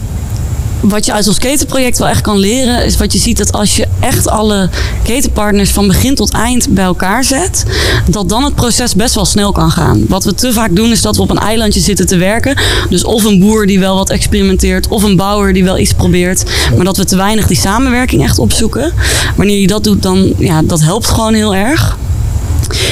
wat 0.81 1.05
je 1.05 1.13
uit 1.13 1.27
ons 1.27 1.37
ketenproject 1.37 1.97
wel 1.97 2.07
echt 2.07 2.21
kan 2.21 2.37
leren, 2.37 2.85
is 2.85 2.97
wat 2.97 3.13
je 3.13 3.19
ziet 3.19 3.37
dat 3.37 3.51
als 3.51 3.75
je 3.75 3.87
echt 3.99 4.27
alle 4.27 4.69
ketenpartners 5.03 5.69
van 5.69 5.87
begin 5.87 6.15
tot 6.15 6.31
eind 6.31 6.69
bij 6.69 6.83
elkaar 6.83 7.23
zet, 7.23 7.63
dat 8.09 8.29
dan 8.29 8.43
het 8.43 8.55
proces 8.55 8.95
best 8.95 9.15
wel 9.15 9.25
snel 9.25 9.51
kan 9.51 9.71
gaan. 9.71 10.05
Wat 10.07 10.23
we 10.23 10.33
te 10.33 10.53
vaak 10.53 10.75
doen 10.75 10.91
is 10.91 11.01
dat 11.01 11.15
we 11.15 11.21
op 11.21 11.29
een 11.29 11.37
eilandje 11.37 11.79
zitten 11.79 12.07
te 12.07 12.17
werken. 12.17 12.55
Dus 12.89 13.03
of 13.03 13.23
een 13.23 13.39
boer 13.39 13.65
die 13.65 13.79
wel 13.79 13.95
wat 13.95 14.09
experimenteert, 14.09 14.87
of 14.87 15.03
een 15.03 15.15
bouwer 15.15 15.53
die 15.53 15.63
wel 15.63 15.77
iets 15.77 15.93
probeert, 15.93 16.43
maar 16.75 16.85
dat 16.85 16.97
we 16.97 17.05
te 17.05 17.15
weinig 17.15 17.47
die 17.47 17.57
samenwerking 17.57 18.23
echt 18.23 18.39
opzoeken. 18.39 18.93
Wanneer 19.35 19.59
je 19.59 19.67
dat 19.67 19.83
doet, 19.83 20.03
dan 20.03 20.33
ja, 20.37 20.61
dat 20.61 20.81
helpt 20.81 21.07
gewoon 21.07 21.33
heel 21.33 21.55
erg. 21.55 21.97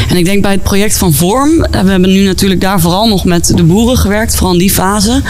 En 0.09 0.17
ik 0.17 0.25
denk 0.25 0.41
bij 0.41 0.51
het 0.51 0.63
project 0.63 0.97
van 0.97 1.13
Vorm, 1.13 1.57
we 1.57 1.89
hebben 1.89 2.13
nu 2.13 2.25
natuurlijk 2.25 2.61
daar 2.61 2.81
vooral 2.81 3.07
nog 3.07 3.25
met 3.25 3.51
de 3.55 3.63
boeren 3.63 3.97
gewerkt, 3.97 4.35
vooral 4.35 4.53
in 4.53 4.59
die 4.59 4.71
fase. 4.71 5.21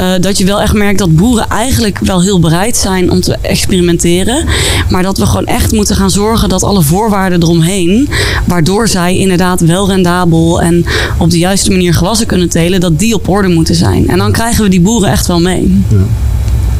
Uh, 0.00 0.12
dat 0.20 0.38
je 0.38 0.44
wel 0.44 0.60
echt 0.60 0.72
merkt 0.72 0.98
dat 0.98 1.16
boeren 1.16 1.48
eigenlijk 1.48 1.98
wel 1.98 2.22
heel 2.22 2.40
bereid 2.40 2.76
zijn 2.76 3.10
om 3.10 3.20
te 3.20 3.36
experimenteren. 3.40 4.44
Maar 4.88 5.02
dat 5.02 5.18
we 5.18 5.26
gewoon 5.26 5.46
echt 5.46 5.72
moeten 5.72 5.96
gaan 5.96 6.10
zorgen 6.10 6.48
dat 6.48 6.62
alle 6.62 6.82
voorwaarden 6.82 7.42
eromheen, 7.42 8.08
waardoor 8.46 8.88
zij 8.88 9.16
inderdaad 9.16 9.60
wel 9.60 9.88
rendabel 9.88 10.62
en 10.62 10.84
op 11.18 11.30
de 11.30 11.38
juiste 11.38 11.70
manier 11.70 11.94
gewassen 11.94 12.26
kunnen 12.26 12.48
telen, 12.48 12.80
dat 12.80 12.98
die 12.98 13.14
op 13.14 13.28
orde 13.28 13.48
moeten 13.48 13.74
zijn. 13.74 14.08
En 14.08 14.18
dan 14.18 14.32
krijgen 14.32 14.64
we 14.64 14.70
die 14.70 14.80
boeren 14.80 15.10
echt 15.10 15.26
wel 15.26 15.40
mee. 15.40 15.82
Ja. 15.88 15.96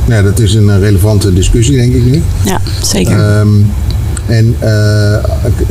Ja, 0.07 0.23
dat 0.23 0.39
is 0.39 0.55
een 0.55 0.81
relevante 0.81 1.33
discussie, 1.33 1.77
denk 1.77 1.95
ik 1.95 2.05
nu. 2.05 2.23
Ja, 2.45 2.61
zeker. 2.83 3.39
Um, 3.39 3.71
en 4.27 4.57
uh, 4.63 5.25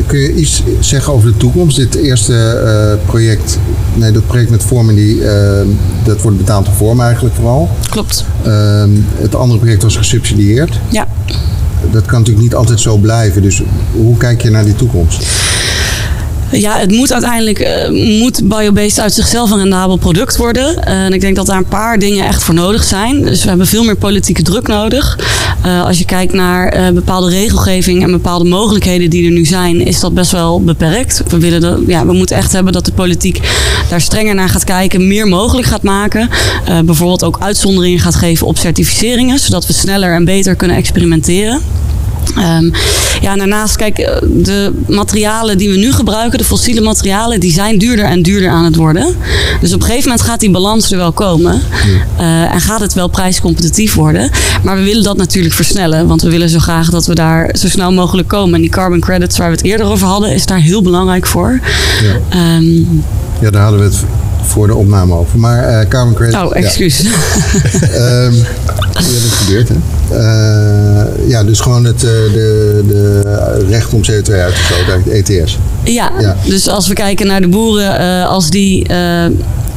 kun 0.06 0.20
je 0.20 0.34
iets 0.34 0.64
zeggen 0.80 1.14
over 1.14 1.32
de 1.32 1.38
toekomst? 1.38 1.78
Dit 1.78 1.96
eerste 1.96 2.62
uh, 3.04 3.06
project, 3.06 3.60
nee, 3.94 4.12
dat 4.12 4.26
project 4.26 4.50
met 4.50 4.64
vormen, 4.64 4.96
die, 4.96 5.16
uh, 5.16 5.62
dat 6.04 6.22
wordt 6.22 6.38
betaald 6.38 6.66
door 6.66 6.74
vorm 6.74 7.02
eigenlijk 7.02 7.36
vooral. 7.36 7.70
Klopt. 7.90 8.26
Ehm, 8.44 8.90
het 9.16 9.36
andere 9.36 9.60
project 9.60 9.84
was 9.84 9.96
gesubsidieerd. 9.96 10.80
Ja. 10.90 11.08
Dat 11.92 12.06
kan 12.06 12.20
natuurlijk 12.20 12.46
niet 12.46 12.56
altijd 12.56 12.80
zo 12.80 12.98
blijven. 12.98 13.42
Dus 13.42 13.62
hoe 13.92 14.18
kijk 14.18 14.42
je 14.42 14.50
naar 14.50 14.66
die 14.66 14.76
toekomst? 14.76 15.26
Ja, 16.52 16.78
het 16.78 16.92
moet 16.92 17.14
uiteindelijk 17.14 17.60
uh, 17.60 18.20
moet 18.20 18.42
biobased 18.44 19.00
uit 19.00 19.14
zichzelf 19.14 19.52
een 19.52 19.58
rendabel 19.58 19.96
product 19.96 20.38
worden. 20.38 20.76
Uh, 20.78 21.04
en 21.04 21.14
ik 21.14 21.22
denk 21.22 21.36
dat 21.36 21.46
daar 21.46 21.58
een 21.58 21.66
paar 21.66 22.00
dingen 22.00 22.26
echt 22.26 22.44
voor 22.44 22.54
nodig 22.54 22.84
zijn. 22.84 23.22
Dus 23.22 23.42
we 23.44 23.50
hebben 23.50 23.68
veel 23.68 23.84
meer 23.84 23.96
politieke 23.96 24.42
druk 24.42 24.68
nodig. 24.68 25.20
Uh, 25.66 25.86
als 25.86 25.98
je 25.98 26.06
kijkt 26.06 26.34
naar 26.34 26.94
bepaalde 26.94 27.30
regelgeving 27.30 28.04
en 28.04 28.12
bepaalde 28.12 28.50
mogelijkheden 28.50 29.10
die 29.10 29.26
er 29.26 29.32
nu 29.32 29.46
zijn, 29.46 29.86
is 29.86 30.00
dat 30.00 30.14
best 30.14 30.32
wel 30.32 30.64
beperkt. 30.64 31.24
We, 31.28 31.40
willen 31.40 31.84
ja, 31.88 32.06
we 32.06 32.14
moeten 32.14 32.36
echt 32.36 32.52
hebben 32.52 32.74
dat 32.74 32.86
de 32.86 32.92
politiek 32.92 33.40
daar 33.90 34.02
strenger 34.02 34.36
naar 34.36 34.50
gaat 34.50 34.64
kijken, 34.64 35.08
meer 35.08 35.28
mogelijk 35.28 35.68
gaat 35.68 35.84
maken. 35.84 36.30
bijvoorbeeld 36.86 37.24
ook 37.24 37.38
uitzonderingen 37.40 38.00
gaat 38.00 38.16
geven 38.16 38.48
op 38.48 38.58
certificeringen, 38.58 39.40
zodat 39.40 39.68
we 39.68 39.74
sneller 39.74 40.14
en 40.14 40.26
beter 40.26 40.56
kunnen 40.56 40.78
experimenteren. 40.78 41.62
Um, 42.38 42.72
ja, 43.22 43.36
daarnaast, 43.36 43.76
kijk, 43.76 43.98
eh, 43.98 44.16
de 44.22 44.72
materialen 44.88 45.58
die 45.58 45.70
we 45.70 45.78
nu 45.78 45.92
gebruiken, 45.92 46.38
de 46.38 46.44
fossiele 46.44 46.82
materialen, 46.82 47.40
die 47.40 47.52
zijn 47.52 47.78
duurder 47.78 48.06
en 48.06 48.22
duurder 48.22 48.50
aan 48.50 48.64
het 48.64 48.76
worden. 48.76 49.16
Dus 49.60 49.74
op 49.74 49.80
een 49.80 49.86
gegeven 49.86 50.10
moment 50.10 50.28
gaat 50.28 50.40
die 50.40 50.52
balans 50.52 50.92
er 50.92 50.98
wel 50.98 51.12
komen. 51.12 51.62
Uh, 52.20 52.54
en 52.54 52.62
gaat 52.62 52.80
het 52.80 52.94
wel 52.94 53.08
prijscompetitief 53.08 53.94
worden. 53.94 54.30
Maar 54.64 54.78
we 54.78 54.84
willen 54.84 55.04
dat 55.04 55.18
natuurlijk 55.18 55.56
versnellen, 55.56 56.08
want 56.08 56.22
we 56.22 56.30
willen 56.30 56.50
zo 56.50 56.60
graag 56.60 56.90
dat 56.90 57.06
we 57.06 57.16
daar 57.16 57.50
zo 57.58 57.68
snel 57.68 57.92
mogelijk 57.92 58.28
komen. 58.28 58.56
En 58.56 58.62
die 58.62 58.70
carbon 58.70 59.00
credits 59.00 59.38
waar 59.38 59.50
we 59.50 59.56
het 59.56 59.66
eerder 59.66 59.86
over 59.86 60.08
hadden, 60.08 60.34
is 60.34 60.46
daar 60.46 60.60
heel 60.60 60.82
belangrijk 60.82 61.26
voor. 61.26 61.60
Ja, 62.32 62.56
um, 62.58 63.04
ja 63.42 63.50
daar 63.50 63.62
hadden 63.62 63.80
we 63.80 63.86
het 63.86 64.06
voor 64.42 64.68
de 64.68 64.76
opname 64.76 65.16
over. 65.16 65.40
Maar 65.40 65.70
uh, 65.70 65.88
carbon 65.90 66.14
credits. 66.14 66.42
Oh, 66.42 66.56
excuus. 66.56 67.02
Ja. 67.02 68.26
um, 68.26 68.34
ja, 68.34 69.20
dat 69.22 69.32
gebeurt, 69.32 69.70
hè? 69.70 69.76
Uh, 70.12 71.30
ja, 71.30 71.44
dus 71.44 71.60
gewoon 71.60 71.86
het 71.86 72.04
uh, 72.04 72.10
de, 72.10 72.84
de 72.88 73.66
recht 73.70 73.94
om 73.94 74.02
CO2 74.02 74.34
uit 74.34 74.56
te 74.56 74.62
stoten, 74.64 75.12
ETS. 75.12 75.58
Ja, 75.84 76.12
ja, 76.20 76.36
dus 76.46 76.68
als 76.68 76.88
we 76.88 76.94
kijken 76.94 77.28
naar 77.28 77.42
de 77.42 77.48
boeren, 77.48 78.28
als 78.28 78.50
die 78.50 78.86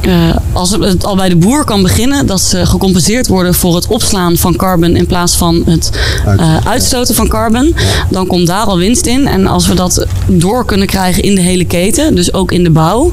uh, 0.01 0.35
als 0.53 0.71
het 0.71 1.05
al 1.05 1.15
bij 1.15 1.29
de 1.29 1.35
boer 1.35 1.63
kan 1.63 1.81
beginnen, 1.81 2.25
dat 2.25 2.41
ze 2.41 2.65
gecompenseerd 2.65 3.27
worden 3.27 3.53
voor 3.53 3.75
het 3.75 3.87
opslaan 3.87 4.37
van 4.37 4.55
carbon 4.55 4.95
in 4.95 5.05
plaats 5.05 5.35
van 5.35 5.63
het 5.65 5.89
uh, 6.27 6.57
uitstoten 6.65 7.15
van 7.15 7.27
carbon, 7.27 7.75
dan 8.09 8.27
komt 8.27 8.47
daar 8.47 8.65
al 8.65 8.77
winst 8.77 9.05
in. 9.05 9.27
En 9.27 9.47
als 9.47 9.67
we 9.67 9.75
dat 9.75 10.05
door 10.25 10.65
kunnen 10.65 10.87
krijgen 10.87 11.23
in 11.23 11.35
de 11.35 11.41
hele 11.41 11.65
keten, 11.65 12.15
dus 12.15 12.33
ook 12.33 12.51
in 12.51 12.63
de 12.63 12.69
bouw. 12.69 13.11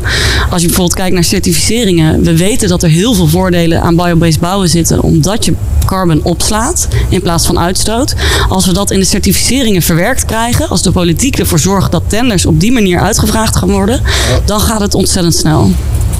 Als 0.50 0.60
je 0.60 0.66
bijvoorbeeld 0.66 0.98
kijkt 0.98 1.14
naar 1.14 1.24
certificeringen, 1.24 2.22
we 2.22 2.36
weten 2.36 2.68
dat 2.68 2.82
er 2.82 2.90
heel 2.90 3.14
veel 3.14 3.28
voordelen 3.28 3.82
aan 3.82 3.96
biobased 3.96 4.40
bouwen 4.40 4.68
zitten, 4.68 5.02
omdat 5.02 5.44
je 5.44 5.54
carbon 5.84 6.20
opslaat 6.22 6.88
in 7.08 7.22
plaats 7.22 7.46
van 7.46 7.58
uitstoot. 7.58 8.14
Als 8.48 8.66
we 8.66 8.72
dat 8.72 8.90
in 8.90 8.98
de 8.98 9.06
certificeringen 9.06 9.82
verwerkt 9.82 10.24
krijgen, 10.24 10.68
als 10.68 10.82
de 10.82 10.92
politiek 10.92 11.38
ervoor 11.38 11.58
zorgt 11.58 11.92
dat 11.92 12.02
tenders 12.06 12.46
op 12.46 12.60
die 12.60 12.72
manier 12.72 13.00
uitgevraagd 13.00 13.56
gaan 13.56 13.70
worden, 13.70 14.00
dan 14.44 14.60
gaat 14.60 14.80
het 14.80 14.94
ontzettend 14.94 15.34
snel. 15.34 15.70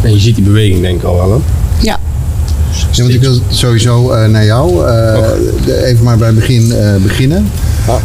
En 0.03 0.13
je 0.13 0.19
ziet 0.19 0.35
die 0.35 0.45
beweging 0.45 0.81
denk 0.81 0.99
ik 0.99 1.05
al 1.05 1.17
wel, 1.17 1.31
hè? 1.31 1.39
Ja. 1.81 1.99
Ja, 2.93 3.03
want 3.03 3.15
ik 3.15 3.21
wil 3.21 3.39
sowieso 3.49 4.13
uh, 4.13 4.27
naar 4.27 4.45
jou. 4.45 4.87
Uh, 4.87 5.85
even 5.85 6.05
maar 6.05 6.17
bij 6.17 6.27
het 6.27 6.37
begin 6.37 6.67
uh, 6.67 6.95
beginnen. 7.03 7.51
Ah. 7.87 7.97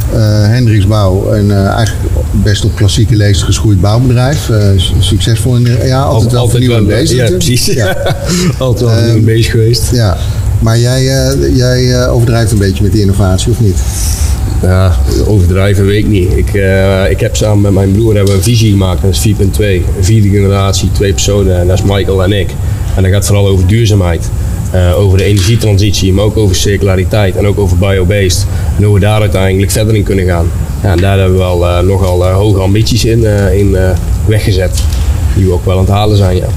Hendriksbouw, 0.50 1.34
een 1.34 1.52
eigenlijk 1.52 2.08
best 2.32 2.66
op 2.66 2.76
klassieke 2.76 3.16
leest 3.16 3.44
geschoeid 3.44 3.82
bouwbedrijf. 3.82 4.50
succesvol 5.00 5.56
in 5.56 5.64
de, 5.64 5.80
ja, 5.86 6.02
altijd, 6.02 6.32
wel 6.32 6.50
vernieuwend 6.50 6.88
bezig. 6.88 7.18
Ja, 7.18 7.36
precies. 7.36 7.66
Ja. 7.66 7.86
altijd 8.58 8.80
wel 8.80 8.90
vernieuwend 8.90 9.26
bezig 9.26 9.52
geweest. 9.52 9.92
Ja, 9.92 10.18
maar 10.60 10.80
jij, 10.80 11.04
jij 11.54 12.10
overdrijft 12.10 12.52
een 12.52 12.58
beetje 12.58 12.84
met 12.84 12.92
die 12.92 13.02
innovatie, 13.02 13.52
of 13.52 13.60
niet? 13.60 13.78
Ja, 14.62 14.96
overdrijven 15.28 15.86
weet 15.86 16.04
ik 16.04 16.10
niet. 16.10 16.38
Ik, 16.38 16.54
uh, 16.54 17.10
ik 17.10 17.20
heb 17.20 17.36
samen 17.36 17.62
met 17.62 17.72
mijn 17.72 17.92
broer 17.92 18.16
hebben 18.16 18.34
een 18.34 18.44
visie 18.44 18.72
gemaakt, 18.72 19.02
dat 19.02 19.12
is 19.12 19.28
4.2. 19.28 19.36
Een 19.60 19.84
vierde 20.00 20.30
generatie, 20.30 20.92
twee 20.92 21.12
personen, 21.12 21.60
en 21.60 21.68
dat 21.68 21.78
is 21.78 21.84
Michael 21.84 22.24
en 22.24 22.32
ik. 22.32 22.50
En 22.96 23.04
dat 23.04 23.12
gaat 23.12 23.26
vooral 23.26 23.48
over 23.48 23.68
duurzaamheid. 23.68 24.30
Uh, 24.76 25.00
over 25.00 25.18
de 25.18 25.24
energietransitie, 25.24 26.14
maar 26.14 26.24
ook 26.24 26.38
over 26.38 26.56
circulariteit 26.56 27.36
en 27.36 27.48
ook 27.48 27.60
over 27.60 27.78
biobased. 27.78 28.46
En 28.78 28.84
hoe 28.84 28.94
we 28.94 29.00
daar 29.00 29.22
uiteindelijk 29.22 29.72
verder 29.72 29.96
in 29.96 30.04
kunnen 30.04 30.26
gaan. 30.26 30.52
Ja, 30.84 30.92
en 30.92 30.98
daar 30.98 31.18
hebben 31.18 31.38
we 31.38 31.44
wel 31.44 31.64
uh, 31.64 31.80
nogal 31.80 32.28
hoge 32.28 32.60
ambities 32.60 33.06
in, 33.06 33.24
in 33.54 33.78
weggezet. 34.26 34.84
Die 35.36 35.46
we 35.46 35.52
ook 35.52 35.66
wel 35.66 35.74
aan 35.74 35.80
het 35.80 35.90
halen 35.90 36.18
zijn, 36.18 36.36
ja. 36.36 36.48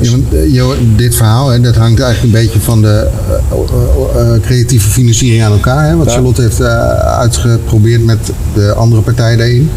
Ja, 0.00 0.10
want, 0.10 0.24
uh, 0.34 0.96
dit 0.96 1.16
verhaal, 1.16 1.48
hè, 1.48 1.60
dat 1.60 1.76
hangt 1.76 2.00
eigenlijk 2.00 2.34
een 2.34 2.42
beetje 2.42 2.60
van 2.60 2.82
de 2.82 3.08
uh, 3.52 4.32
uh, 4.34 4.40
creatieve 4.40 4.88
financiering 4.88 5.42
aan 5.42 5.52
elkaar. 5.52 5.88
Hè, 5.88 5.96
wat 5.96 6.06
ja. 6.06 6.12
Charlotte 6.12 6.42
heeft 6.42 6.60
uitgeprobeerd 6.60 8.04
met 8.04 8.18
de 8.54 8.72
andere 8.72 9.02
partijen 9.02 9.38
daarin. 9.38 9.70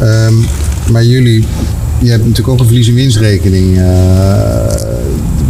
Ja. 0.00 0.26
Um, 0.26 0.44
maar 0.90 1.04
jullie, 1.04 1.44
je 1.98 2.10
hebt 2.10 2.22
natuurlijk 2.22 2.48
ook 2.48 2.58
een 2.58 2.66
verlies- 2.66 2.88
en 2.88 2.94
winstrekening. 2.94 3.80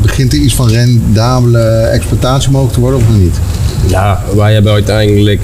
begint 0.02 0.32
er 0.32 0.38
iets 0.38 0.54
van 0.54 0.68
rendabele 0.68 1.60
exploitatie 1.68 2.50
mogelijk 2.50 2.74
te 2.74 2.80
worden 2.80 3.00
of 3.00 3.08
nog 3.08 3.18
niet? 3.18 3.36
Ja, 3.86 4.22
wij 4.36 4.52
hebben 4.52 4.72
uiteindelijk 4.72 5.40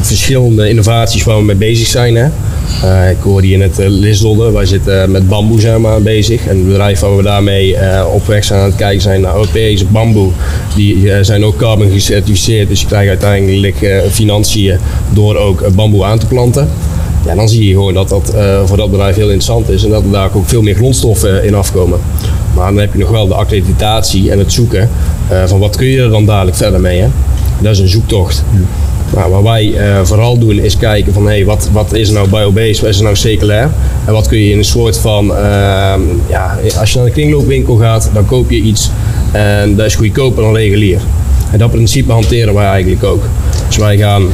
verschillende 0.00 0.68
innovaties 0.68 1.24
waar 1.24 1.36
we 1.36 1.44
mee 1.44 1.56
bezig 1.56 1.86
zijn. 1.86 2.14
Hè. 2.16 2.28
Uh, 2.84 3.10
ik 3.10 3.16
hoorde 3.20 3.46
hier 3.46 3.58
net 3.58 3.78
uh, 3.78 3.86
Lisdolde. 3.88 4.52
Wij 4.52 4.66
zitten 4.66 5.10
met 5.10 5.28
bamboe 5.28 6.00
bezig. 6.02 6.46
En 6.46 6.56
het 6.56 6.66
bedrijf 6.66 7.00
waar 7.00 7.16
we 7.16 7.22
daarmee 7.22 7.76
op 8.12 8.26
weg 8.26 8.44
zijn 8.44 8.60
aan 8.60 8.66
het 8.66 8.76
kijken 8.76 9.00
zijn 9.02 9.20
naar 9.20 9.34
Europese 9.34 9.86
bamboe. 9.86 10.30
Die 10.74 11.24
zijn 11.24 11.44
ook 11.44 11.56
carbon 11.56 11.90
gecertificeerd. 11.90 12.68
Dus 12.68 12.80
je 12.80 12.86
krijgt 12.86 13.08
uiteindelijk 13.08 13.76
financiën 14.10 14.78
door 15.10 15.36
ook 15.36 15.74
bamboe 15.74 16.04
aan 16.04 16.18
te 16.18 16.26
planten. 16.26 16.68
Ja, 17.26 17.34
dan 17.34 17.48
zie 17.48 17.66
je 17.68 17.72
gewoon 17.72 17.94
dat 17.94 18.08
dat 18.08 18.34
voor 18.64 18.76
dat 18.76 18.90
bedrijf 18.90 19.16
heel 19.16 19.30
interessant 19.30 19.68
is. 19.68 19.84
En 19.84 19.90
dat 19.90 20.04
er 20.04 20.10
daar 20.10 20.30
ook 20.34 20.48
veel 20.48 20.62
meer 20.62 20.74
grondstoffen 20.74 21.44
in 21.44 21.54
afkomen. 21.54 21.98
Maar 22.54 22.66
dan 22.66 22.80
heb 22.80 22.92
je 22.92 22.98
nog 22.98 23.10
wel 23.10 23.26
de 23.26 23.34
accreditatie 23.34 24.30
en 24.30 24.38
het 24.38 24.52
zoeken 24.52 24.88
van 25.46 25.58
wat 25.58 25.76
kun 25.76 25.86
je 25.86 26.02
er 26.02 26.10
dan 26.10 26.26
dadelijk 26.26 26.56
verder 26.56 26.80
mee. 26.80 27.00
Hè? 27.00 27.08
Dat 27.60 27.72
is 27.72 27.78
een 27.78 27.88
zoektocht. 27.88 28.44
Nou, 29.14 29.30
wat 29.30 29.42
wij 29.42 29.64
uh, 29.64 30.00
vooral 30.02 30.38
doen 30.38 30.58
is 30.58 30.76
kijken 30.76 31.12
van 31.12 31.26
hey, 31.26 31.44
wat, 31.44 31.68
wat 31.72 31.94
is 31.94 32.10
nou 32.10 32.28
biobased, 32.28 32.80
wat 32.80 32.90
is 32.90 33.00
nou 33.00 33.16
circulair 33.16 33.70
en 34.06 34.12
wat 34.12 34.28
kun 34.28 34.38
je 34.38 34.50
in 34.50 34.58
een 34.58 34.64
soort 34.64 34.98
van, 34.98 35.30
uh, 35.30 35.94
ja, 36.28 36.58
als 36.78 36.92
je 36.92 36.98
naar 36.98 37.06
de 37.06 37.12
kringloopwinkel 37.12 37.76
gaat, 37.76 38.10
dan 38.12 38.26
koop 38.26 38.50
je 38.50 38.56
iets 38.56 38.90
en 39.32 39.76
dat 39.76 39.86
is 39.86 39.94
goedkoper 39.94 40.42
dan 40.42 40.54
regulier. 40.54 41.00
En 41.50 41.58
dat 41.58 41.70
principe 41.70 42.12
hanteren 42.12 42.54
wij 42.54 42.66
eigenlijk 42.66 43.04
ook. 43.04 43.22
Dus 43.66 43.76
wij 43.76 43.96
gaan 43.96 44.28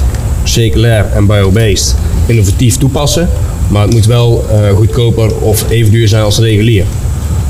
circulair 0.45 1.07
en 1.15 1.27
biobased 1.27 1.95
innovatief 2.27 2.77
toepassen, 2.77 3.29
maar 3.69 3.83
het 3.83 3.93
moet 3.93 4.07
wel 4.07 4.45
uh, 4.53 4.77
goedkoper 4.77 5.35
of 5.37 5.71
even 5.71 5.93
duur 5.93 6.09
zijn 6.09 6.23
als 6.23 6.39
regulier. 6.39 6.85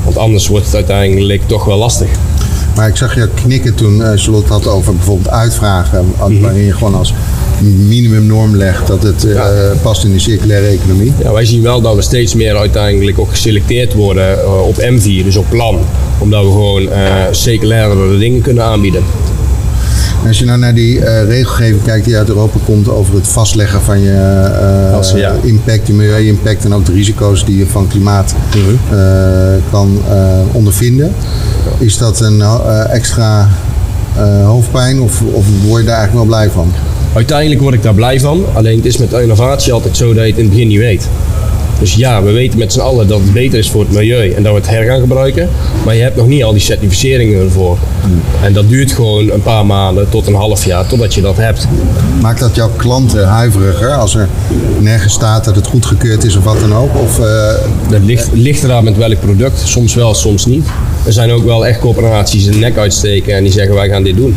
Want 0.03 0.17
anders 0.17 0.47
wordt 0.47 0.65
het 0.65 0.75
uiteindelijk 0.75 1.41
toch 1.45 1.65
wel 1.65 1.77
lastig. 1.77 2.09
Maar 2.79 2.87
ik 2.87 2.95
zag 2.95 3.15
je 3.15 3.29
knikken 3.33 3.75
toen 3.75 3.97
uh, 3.97 4.11
Charlotte 4.15 4.51
had 4.53 4.67
over 4.67 4.95
bijvoorbeeld 4.95 5.29
uitvragen. 5.29 6.05
Mhm. 6.05 6.39
Waarin 6.39 6.65
je 6.65 6.73
gewoon 6.73 6.95
als 6.95 7.13
minimumnorm 7.87 8.55
legt 8.55 8.87
dat 8.87 9.03
het 9.03 9.25
uh, 9.25 9.33
ja. 9.33 9.73
past 9.81 10.03
in 10.03 10.11
de 10.11 10.19
circulaire 10.19 10.67
economie. 10.67 11.13
Ja, 11.23 11.33
wij 11.33 11.45
zien 11.45 11.61
wel 11.61 11.81
dat 11.81 11.95
we 11.95 12.01
steeds 12.01 12.35
meer 12.35 12.57
uiteindelijk 12.57 13.19
ook 13.19 13.29
geselecteerd 13.29 13.93
worden 13.93 14.37
uh, 14.37 14.67
op 14.67 14.75
M4, 14.75 15.23
dus 15.23 15.35
op 15.35 15.45
plan. 15.49 15.79
Omdat 16.19 16.43
we 16.43 16.51
gewoon 16.51 16.81
uh, 16.81 17.13
circulaire 17.31 18.17
dingen 18.17 18.41
kunnen 18.41 18.63
aanbieden. 18.63 19.03
Als 20.27 20.39
je 20.39 20.45
nou 20.45 20.59
naar 20.59 20.73
die 20.73 20.97
uh, 20.97 21.23
regelgeving 21.23 21.83
kijkt 21.83 22.05
die 22.05 22.17
uit 22.17 22.29
Europa 22.29 22.59
komt 22.65 22.89
over 22.89 23.15
het 23.15 23.27
vastleggen 23.27 23.81
van 23.81 23.99
je 23.99 24.47
uh, 24.89 24.95
Als, 24.95 25.11
ja. 25.11 25.33
impact, 25.43 25.87
je 25.87 25.93
milieu-impact 25.93 26.65
en 26.65 26.73
ook 26.73 26.85
de 26.85 26.91
risico's 26.91 27.45
die 27.45 27.57
je 27.57 27.67
van 27.67 27.87
klimaat 27.87 28.35
uh 28.55 28.63
-huh. 28.89 29.61
kan 29.71 30.01
ondervinden, 30.51 31.13
is 31.77 31.97
dat 31.97 32.19
een 32.19 32.41
extra 32.89 33.49
hoofdpijn 34.43 35.01
of, 35.01 35.21
of 35.21 35.45
word 35.65 35.81
je 35.81 35.87
daar 35.87 35.97
eigenlijk 35.97 36.29
wel 36.29 36.37
blij 36.37 36.49
van? 36.49 36.73
Uiteindelijk 37.13 37.61
word 37.61 37.73
ik 37.73 37.83
daar 37.83 37.93
blij 37.93 38.19
van, 38.19 38.45
alleen 38.53 38.75
het 38.75 38.85
is 38.85 38.97
met 38.97 39.13
innovatie 39.13 39.73
altijd 39.73 39.97
zo 39.97 40.13
dat 40.13 40.23
je 40.23 40.29
het 40.29 40.37
in 40.37 40.43
het 40.43 40.53
begin 40.53 40.67
niet 40.67 40.77
weet. 40.77 41.07
Dus 41.79 41.95
ja, 41.95 42.23
we 42.23 42.31
weten 42.31 42.59
met 42.59 42.73
z'n 42.73 42.79
allen 42.79 43.07
dat 43.07 43.19
het 43.19 43.33
beter 43.33 43.59
is 43.59 43.69
voor 43.69 43.81
het 43.81 43.91
milieu 43.91 44.31
en 44.31 44.43
dat 44.43 44.53
we 44.53 44.59
het 44.59 44.69
her 44.69 44.83
gaan 44.83 44.99
gebruiken. 44.99 45.49
Maar 45.85 45.95
je 45.95 46.01
hebt 46.01 46.15
nog 46.15 46.27
niet 46.27 46.43
al 46.43 46.51
die 46.51 46.61
certificeringen 46.61 47.41
ervoor. 47.41 47.77
Hmm. 48.01 48.21
En 48.43 48.53
dat 48.53 48.69
duurt 48.69 48.91
gewoon 48.91 49.31
een 49.31 49.41
paar 49.41 49.65
maanden 49.65 50.09
tot 50.09 50.27
een 50.27 50.35
half 50.35 50.65
jaar 50.65 50.87
totdat 50.87 51.13
je 51.13 51.21
dat 51.21 51.37
hebt. 51.37 51.67
Maakt 52.21 52.39
dat 52.39 52.55
jouw 52.55 52.71
klanten 52.75 53.27
huiveriger 53.27 53.93
als 53.93 54.15
er 54.15 54.27
nergens 54.79 55.13
staat 55.13 55.45
dat 55.45 55.55
het 55.55 55.67
goedgekeurd 55.67 56.23
is 56.23 56.35
of 56.35 56.43
wat 56.43 56.59
dan 56.59 56.75
ook? 56.75 56.95
Of, 56.95 57.19
uh, 57.19 57.25
dat 57.89 58.01
ligt, 58.01 58.29
ligt 58.33 58.63
eraan 58.63 58.83
met 58.83 58.97
welk 58.97 59.19
product. 59.19 59.61
Soms 59.63 59.95
wel, 59.95 60.13
soms 60.13 60.45
niet. 60.45 60.67
Er 61.05 61.13
zijn 61.13 61.31
ook 61.31 61.45
wel 61.45 61.65
echt 61.65 61.79
corporaties 61.79 62.45
een 62.45 62.59
nek 62.59 62.77
uitsteken 62.77 63.35
en 63.35 63.43
die 63.43 63.51
zeggen 63.51 63.75
wij 63.75 63.89
gaan 63.89 64.03
dit 64.03 64.15
doen. 64.15 64.35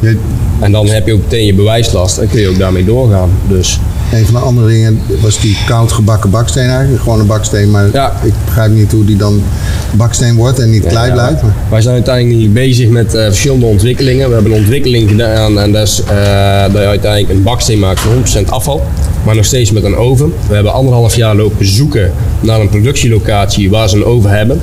Je- 0.00 0.18
En 0.60 0.72
dan 0.72 0.86
heb 0.88 1.06
je 1.06 1.12
ook 1.12 1.20
meteen 1.22 1.46
je 1.46 1.54
bewijslast 1.54 2.18
en 2.18 2.28
kun 2.28 2.40
je 2.40 2.48
ook 2.48 2.58
daarmee 2.58 2.84
doorgaan. 2.84 3.30
Dus 3.48 3.80
Een 4.12 4.24
van 4.24 4.34
de 4.34 4.40
andere 4.40 4.68
dingen 4.68 5.00
was 5.20 5.40
die 5.40 5.56
koud 5.66 5.92
gebakken 5.92 6.30
baksteen 6.30 6.68
eigenlijk. 6.68 7.02
Gewoon 7.02 7.20
een 7.20 7.26
baksteen, 7.26 7.70
maar 7.70 7.88
Ja. 7.92 8.12
ik 8.24 8.32
begrijp 8.44 8.72
niet 8.72 8.92
hoe 8.92 9.04
die 9.04 9.16
dan 9.16 9.42
baksteen 9.92 10.36
wordt 10.36 10.58
en 10.58 10.70
niet 10.70 10.86
klei 10.86 11.06
Ja, 11.06 11.12
blijft. 11.12 11.42
maar- 11.42 11.54
Wij 11.70 11.80
zijn 11.80 11.94
uiteindelijk 11.94 12.52
bezig 12.52 12.88
met 12.88 13.14
eh, 13.14 13.24
verschillende 13.24 13.66
ontwikkelingen. 13.66 14.28
We 14.28 14.34
hebben 14.34 14.52
een 14.52 14.58
ontwikkeling 14.58 15.08
gedaan 15.08 15.58
en 15.58 15.72
dat 15.72 15.86
is 15.86 16.02
eh, 16.02 16.62
dat 16.62 16.72
je 16.82 16.86
uiteindelijk 16.88 17.32
een 17.32 17.42
baksteen 17.42 17.78
maakt 17.78 18.00
van 18.00 18.12
100% 18.12 18.50
afval. 18.50 18.86
Maar 19.24 19.34
nog 19.34 19.44
steeds 19.44 19.70
met 19.72 19.84
een 19.84 19.96
oven. 19.96 20.32
We 20.48 20.54
hebben 20.54 20.72
anderhalf 20.72 21.16
jaar 21.16 21.36
lopen 21.36 21.66
zoeken 21.66 22.12
naar 22.40 22.60
een 22.60 22.68
productielocatie 22.68 23.70
waar 23.70 23.88
ze 23.88 23.96
een 23.96 24.04
oven 24.04 24.30
hebben. 24.30 24.60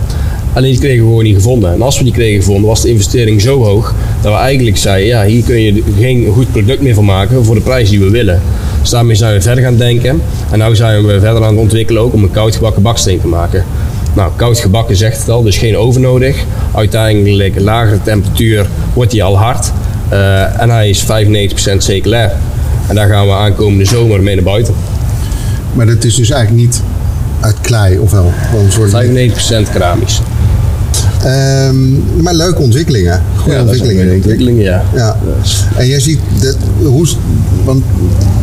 Alleen 0.56 0.72
die 0.72 0.80
kregen 0.80 1.04
we 1.04 1.10
gewoon 1.10 1.24
niet 1.24 1.36
gevonden. 1.36 1.74
En 1.74 1.82
als 1.82 1.98
we 1.98 2.04
die 2.04 2.14
kregen 2.14 2.40
gevonden, 2.40 2.66
was 2.66 2.82
de 2.82 2.90
investering 2.90 3.42
zo 3.42 3.64
hoog 3.64 3.94
dat 4.22 4.32
we 4.32 4.38
eigenlijk 4.38 4.78
zeiden: 4.78 5.08
ja, 5.08 5.26
hier 5.26 5.44
kun 5.44 5.62
je 5.62 5.84
geen 5.98 6.28
goed 6.34 6.52
product 6.52 6.82
meer 6.82 6.94
van 6.94 7.06
maken 7.06 7.46
voor 7.46 7.56
de 7.56 7.62
prijs 7.62 7.90
die 7.90 8.00
we 8.00 8.10
willen. 8.10 8.42
Dus 8.82 8.90
daarmee 8.90 9.16
zijn 9.16 9.34
we 9.34 9.42
verder 9.42 9.64
gaan 9.64 9.78
denken. 9.78 10.22
En 10.52 10.60
nu 10.60 10.76
zijn 10.76 11.06
we 11.06 11.20
verder 11.20 11.44
aan 11.44 11.52
het 11.52 11.60
ontwikkelen 11.60 12.02
ook 12.02 12.14
om 12.14 12.24
een 12.24 12.32
koud 12.32 12.56
gebakken 12.56 12.82
baksteen 12.82 13.22
te 13.22 13.28
maken. 13.28 13.66
Nou, 14.14 14.32
koud 14.36 14.60
gebakken 14.60 14.96
zegt 14.96 15.20
het 15.20 15.30
al, 15.30 15.44
dus 15.44 15.58
geen 15.58 15.78
oven 15.78 16.02
nodig. 16.02 16.44
Uiteindelijk 16.74 17.60
lagere 17.60 18.02
temperatuur 18.04 18.68
wordt 18.94 19.12
hij 19.12 19.24
al 19.24 19.38
hard. 19.38 19.72
Eh, 20.10 20.62
en 20.62 20.70
hij 20.70 20.90
is 20.90 21.04
95% 21.04 21.84
circulair. 21.84 22.32
En 22.88 22.96
daar 22.96 23.08
gaan 23.08 23.26
we 23.26 23.34
aankomende 23.34 23.86
zomer 23.86 24.24
mee 24.24 24.36
naar 24.36 24.44
buiten. 24.44 24.74
Maar 25.74 25.86
dat 25.86 26.04
is 26.04 26.16
dus 26.16 26.30
eigenlijk 26.30 26.62
niet 26.62 26.82
uit 27.40 27.56
klei, 27.62 28.00
of 28.00 28.12
wel? 28.12 28.32
Gewoon 28.50 28.66
een 28.66 28.72
soort... 28.72 28.92
95% 29.68 29.72
keramisch. 29.72 30.22
Ehm, 31.26 32.22
maar 32.22 32.34
leuke 32.34 32.62
ontwikkelingen. 32.62 33.22
Goede 33.36 33.56
Ja, 33.56 33.62
ontwikkelingen, 33.62 34.02
een 34.02 34.08
denk 34.10 34.24
ik. 34.24 34.30
ontwikkeling, 34.30 34.62
ja. 34.64 34.84
Ja. 34.96 35.18
En 35.76 35.88
jij 35.88 36.00
ziet, 36.00 36.20
dat, 36.42 36.58
hoe, 36.84 37.08
want 37.64 37.84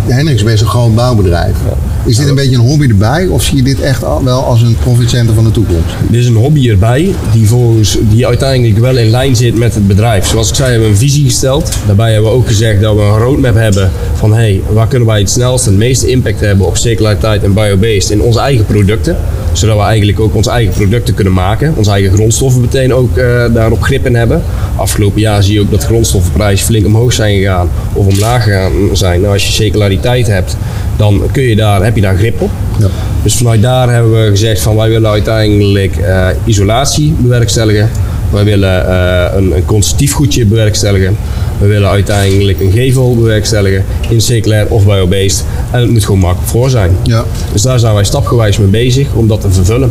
Hendrix 0.06 0.40
is 0.40 0.46
best 0.46 0.62
een 0.62 0.68
groot 0.68 0.94
bouwbedrijf. 0.94 1.56
Is 2.04 2.16
dit 2.16 2.28
een 2.28 2.34
beetje 2.34 2.54
een 2.56 2.60
hobby 2.60 2.88
erbij 2.88 3.26
of 3.26 3.42
zie 3.42 3.56
je 3.56 3.62
dit 3.62 3.80
echt 3.80 4.00
wel 4.24 4.44
als 4.44 4.62
een 4.62 4.76
profitcenter 4.80 5.34
van 5.34 5.44
de 5.44 5.50
toekomst? 5.50 5.84
Er 6.10 6.18
is 6.18 6.26
een 6.26 6.34
hobby 6.34 6.68
erbij 6.70 7.14
die, 7.32 7.46
volgens, 7.46 7.98
die 8.10 8.26
uiteindelijk 8.26 8.78
wel 8.78 8.96
in 8.96 9.10
lijn 9.10 9.36
zit 9.36 9.58
met 9.58 9.74
het 9.74 9.86
bedrijf. 9.86 10.26
Zoals 10.26 10.48
ik 10.48 10.54
zei, 10.54 10.70
hebben 10.70 10.88
we 10.88 10.94
een 10.94 11.00
visie 11.00 11.24
gesteld. 11.24 11.72
Daarbij 11.86 12.12
hebben 12.12 12.30
we 12.30 12.36
ook 12.36 12.46
gezegd 12.46 12.80
dat 12.80 12.94
we 12.94 13.00
een 13.02 13.18
roadmap 13.18 13.54
hebben 13.54 13.90
van 14.14 14.34
hey, 14.34 14.62
waar 14.72 14.88
kunnen 14.88 15.08
wij 15.08 15.18
het 15.20 15.30
snelst 15.30 15.64
en 15.66 15.70
het 15.70 15.80
meeste 15.80 16.06
impact 16.06 16.40
hebben 16.40 16.66
op 16.66 16.76
circulariteit 16.76 17.42
en 17.42 17.54
biobased 17.54 18.10
in 18.10 18.22
onze 18.22 18.38
eigen 18.40 18.64
producten. 18.66 19.16
Zodat 19.52 19.76
we 19.76 19.82
eigenlijk 19.82 20.20
ook 20.20 20.34
onze 20.34 20.50
eigen 20.50 20.74
producten 20.74 21.14
kunnen 21.14 21.32
maken. 21.32 21.74
Onze 21.76 21.90
eigen 21.90 22.12
grondstoffen 22.12 22.60
meteen 22.60 22.94
ook 22.94 23.16
eh, 23.16 23.44
daarop 23.54 23.82
grip 23.82 24.06
in 24.06 24.14
hebben. 24.14 24.42
Afgelopen 24.76 25.20
jaar 25.20 25.42
zie 25.42 25.54
je 25.54 25.60
ook 25.60 25.70
dat 25.70 25.84
grondstoffenprijzen 25.84 26.66
flink 26.66 26.86
omhoog 26.86 27.12
zijn 27.12 27.36
gegaan 27.36 27.70
of 27.92 28.06
omlaag 28.06 28.42
gegaan 28.42 28.72
zijn. 28.92 29.20
Nou, 29.20 29.32
als 29.32 29.46
je 29.46 29.52
circulariteit 29.52 30.26
hebt, 30.26 30.56
dan 30.96 31.22
kun 31.32 31.42
je 31.42 31.56
daar, 31.56 31.84
heb 31.84 31.94
je 31.94 32.00
daar 32.00 32.16
grip 32.16 32.40
op. 32.40 32.50
Ja. 32.78 32.86
Dus 33.22 33.34
vanuit 33.34 33.62
daar 33.62 33.92
hebben 33.92 34.24
we 34.24 34.30
gezegd 34.30 34.60
van 34.60 34.76
wij 34.76 34.88
willen 34.88 35.10
uiteindelijk 35.10 35.96
eh, 35.96 36.26
isolatie 36.44 37.14
bewerkstelligen. 37.18 37.90
Wij 38.30 38.44
willen 38.44 38.88
eh, 38.88 39.36
een, 39.36 39.56
een 39.56 39.64
constructief 39.64 40.12
goedje 40.12 40.46
bewerkstelligen. 40.46 41.16
We 41.62 41.68
willen 41.68 41.88
uiteindelijk 41.88 42.60
een 42.60 42.72
gevel 42.72 43.14
bewerkstelligen 43.14 43.84
in 44.08 44.20
circulair 44.20 44.66
of 44.68 44.84
biobased. 44.84 45.44
En 45.70 45.80
het 45.80 45.90
moet 45.90 46.04
gewoon 46.04 46.20
makkelijk 46.20 46.50
voor 46.50 46.70
zijn. 46.70 46.96
Ja. 47.02 47.24
Dus 47.52 47.62
daar 47.62 47.78
zijn 47.78 47.94
wij 47.94 48.04
stapgewijs 48.04 48.58
mee 48.58 48.68
bezig 48.68 49.12
om 49.14 49.28
dat 49.28 49.40
te 49.40 49.50
vervullen. 49.50 49.90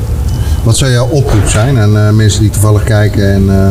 Wat 0.63 0.77
zou 0.77 0.91
jouw 0.91 1.07
oproep 1.07 1.47
zijn 1.47 1.77
aan 1.77 1.97
eh, 1.97 2.09
mensen 2.09 2.41
die 2.41 2.49
toevallig 2.49 2.83
kijken 2.83 3.33
en 3.33 3.49
eh, 3.49 3.67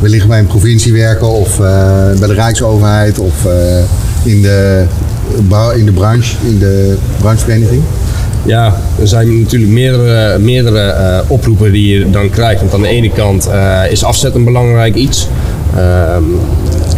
wellicht 0.00 0.28
bij 0.28 0.38
een 0.38 0.46
provincie 0.46 0.92
werken 0.92 1.28
of 1.28 1.60
eh, 1.60 2.18
bij 2.18 2.28
de 2.28 2.34
Rijksoverheid 2.34 3.18
of 3.18 3.34
in, 4.22 4.42
de, 4.42 4.84
bouw- 5.48 5.70
in 5.70 5.84
de 5.84 5.92
branche, 5.92 6.36
in 6.46 6.58
de 6.58 6.96
branchevereniging? 7.20 7.82
Ja, 8.44 8.76
er 9.00 9.08
zijn 9.08 9.40
natuurlijk 9.40 9.72
meerdere, 9.72 10.38
meerdere 10.38 11.24
oproepen 11.26 11.72
die 11.72 11.98
je 11.98 12.10
dan 12.10 12.30
krijgt. 12.30 12.60
Want 12.60 12.74
aan 12.74 12.82
de 12.82 12.88
ene 12.88 13.10
kant 13.10 13.48
is 13.90 14.04
afzet 14.04 14.34
een 14.34 14.44
belangrijk 14.44 14.94
iets. 14.94 15.28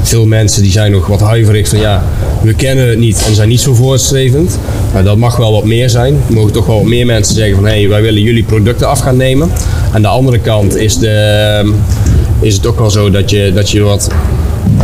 Veel 0.07 0.27
mensen 0.27 0.63
die 0.63 0.73
zijn 0.73 0.93
nog 0.93 1.07
wat 1.07 1.21
huiverig 1.21 1.69
van 1.69 1.79
ja, 1.79 2.05
we 2.43 2.55
kennen 2.55 2.89
het 2.89 2.99
niet 2.99 3.25
en 3.27 3.35
zijn 3.35 3.49
niet 3.49 3.61
zo 3.61 3.75
voortstrevend. 3.75 4.59
Maar 4.93 5.05
dat 5.05 5.17
mag 5.17 5.37
wel 5.37 5.53
wat 5.53 5.65
meer 5.65 5.91
zijn. 5.91 6.15
Er 6.29 6.35
mogen 6.35 6.53
toch 6.53 6.67
wel 6.67 6.77
wat 6.77 6.87
meer 6.87 7.07
mensen 7.07 7.35
zeggen 7.35 7.55
van 7.55 7.65
hé, 7.65 7.81
hey, 7.81 7.89
wij 7.89 8.03
willen 8.03 8.23
jullie 8.23 8.45
producten 8.45 8.89
af 8.89 9.01
gaan 9.01 9.17
nemen. 9.17 9.51
Aan 9.93 10.03
de 10.03 10.09
andere 10.09 10.39
kant 10.39 10.77
is, 10.77 10.99
de, 10.99 11.73
is 12.41 12.55
het 12.55 12.67
ook 12.67 12.79
wel 12.79 12.91
zo 12.91 13.11
dat 13.11 13.31
je, 13.31 13.53
dat 13.55 13.71
je 13.71 13.81
wat 13.81 14.11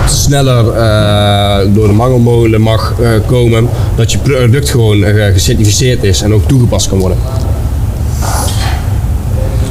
sneller 0.06 0.68
eh, 0.68 1.74
door 1.74 1.86
de 1.86 1.92
mangelmolen 1.92 2.60
mag 2.60 2.94
eh, 3.00 3.10
komen, 3.26 3.68
dat 3.96 4.12
je 4.12 4.18
product 4.18 4.70
gewoon 4.70 5.04
eh, 5.04 5.32
gecertificeerd 5.32 6.04
is 6.04 6.22
en 6.22 6.34
ook 6.34 6.48
toegepast 6.48 6.88
kan 6.88 6.98
worden. 6.98 7.18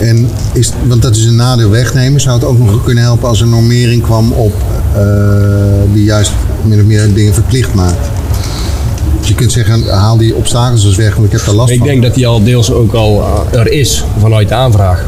En 0.02 0.30
is, 0.54 0.72
want 0.88 1.02
dat 1.02 1.16
is 1.16 1.26
een 1.26 1.36
nadeel 1.36 1.70
wegnemen. 1.70 2.22
Zou 2.22 2.36
het 2.36 2.44
ook 2.44 2.58
nog 2.58 2.84
kunnen 2.84 3.04
helpen 3.04 3.28
als 3.28 3.42
er 3.42 3.48
normering 3.48 4.04
kwam 4.04 4.32
op 4.32 4.54
eh, 4.96 5.04
die 5.94 6.04
juist 6.04 6.32
min 6.64 6.80
of 6.80 6.86
meer 6.86 7.14
dingen 7.14 7.34
verplicht 7.34 7.74
maakt? 7.74 8.10
Dus 9.20 9.28
je 9.30 9.36
kunt 9.36 9.52
zeggen, 9.52 9.88
haal 9.90 10.18
die 10.18 10.36
obstakels 10.36 10.84
dus 10.84 10.96
weg, 10.96 11.14
want 11.14 11.26
ik 11.26 11.32
heb 11.32 11.46
daar 11.46 11.56
last 11.56 11.72
Ik 11.72 11.78
van. 11.78 11.88
denk 11.88 12.02
dat 12.02 12.14
die 12.14 12.28
al 12.28 12.44
deels 12.44 12.72
ook 12.72 12.94
al 12.94 13.24
eh, 13.52 13.60
er 13.60 13.72
is 13.72 14.04
vanuit 14.20 14.48
de 14.48 14.56
aanvraag. 14.56 15.06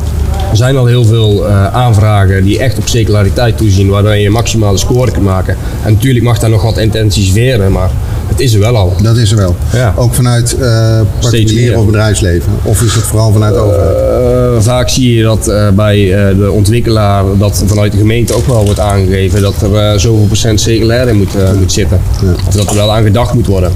Er 0.49 0.57
zijn 0.57 0.77
al 0.77 0.85
heel 0.85 1.05
veel 1.05 1.47
eh, 1.47 1.67
aanvragen 1.73 2.43
die 2.43 2.59
echt 2.59 2.77
op 2.77 2.87
circulariteit 2.87 3.57
toezien, 3.57 3.89
waardoor 3.89 4.15
je 4.15 4.29
maximale 4.29 4.77
score 4.77 5.11
kan 5.11 5.23
maken. 5.23 5.57
En 5.83 5.93
natuurlijk 5.93 6.25
mag 6.25 6.39
daar 6.39 6.49
nog 6.49 6.61
wat 6.63 6.77
intensiveren, 6.77 7.71
maar 7.71 7.91
het 8.33 8.41
is 8.41 8.53
er 8.53 8.59
wel 8.59 8.77
al. 8.77 8.93
Dat 9.01 9.17
is 9.17 9.31
er 9.31 9.37
wel. 9.37 9.55
Ja. 9.73 9.93
Ook 9.97 10.13
vanuit 10.13 10.57
eh 10.57 10.99
particulier 11.19 11.77
of 11.77 11.85
bedrijfsleven? 11.85 12.51
Of 12.63 12.81
is 12.81 12.95
het 12.95 13.03
vooral 13.03 13.31
vanuit 13.31 13.53
de 13.53 13.59
overheid? 13.59 13.95
Eh, 13.95 14.61
vaak 14.61 14.89
zie 14.89 15.15
je 15.15 15.23
dat 15.23 15.47
eh, 15.47 15.69
bij 15.69 15.95
de 16.37 16.51
ontwikkelaar 16.51 17.23
dat 17.37 17.63
vanuit 17.65 17.91
de 17.91 17.97
gemeente 17.97 18.33
ook 18.33 18.47
wel 18.47 18.65
wordt 18.65 18.79
aangegeven 18.79 19.41
dat 19.41 19.61
er 19.61 19.99
zoveel 19.99 20.25
procent 20.25 20.61
circulair 20.61 21.07
in 21.07 21.17
moet, 21.17 21.33
moet 21.59 21.71
zitten. 21.71 21.99
Of 22.47 22.55
dat 22.55 22.69
er 22.69 22.75
wel 22.75 22.93
aan 22.93 23.03
gedacht 23.03 23.33
moet 23.33 23.47
worden. 23.47 23.71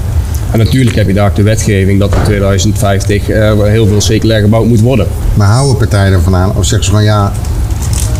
En 0.52 0.58
natuurlijk 0.58 0.96
heb 0.96 1.06
je 1.06 1.14
daar 1.14 1.28
ook 1.28 1.36
de 1.36 1.42
wetgeving 1.42 2.00
dat 2.00 2.14
in 2.14 2.22
2050 2.24 3.28
er 3.28 3.64
heel 3.66 3.86
veel 3.86 4.00
circulair 4.00 4.40
gebouwd 4.40 4.66
moet 4.66 4.80
worden. 4.80 5.06
Maar 5.34 5.48
houden 5.48 5.76
partijen 5.76 6.12
ervan 6.12 6.34
aan? 6.34 6.56
Of 6.56 6.64
zeggen 6.64 6.84
ze 6.84 6.90
van 6.90 7.04
ja, 7.04 7.32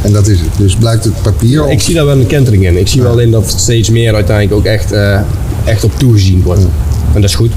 en 0.03 0.13
dat 0.13 0.27
is 0.27 0.41
het. 0.41 0.49
Dus 0.57 0.75
blijft 0.75 1.05
het 1.05 1.23
papier? 1.23 1.65
Of? 1.65 1.71
Ik 1.71 1.81
zie 1.81 1.95
daar 1.95 2.07
wel 2.07 2.19
een 2.19 2.27
kentering 2.27 2.67
in. 2.67 2.79
Ik 2.79 2.89
zie 2.89 3.03
wel 3.03 3.19
in 3.19 3.31
dat 3.31 3.55
steeds 3.57 3.91
meer 3.91 4.15
uiteindelijk 4.15 4.57
ook 4.57 4.65
echt, 4.65 4.93
echt 5.69 5.85
op 5.85 5.99
toegezien 5.99 6.43
wordt. 6.43 6.61
En 7.15 7.21
dat 7.21 7.25
is 7.31 7.35
goed. 7.35 7.53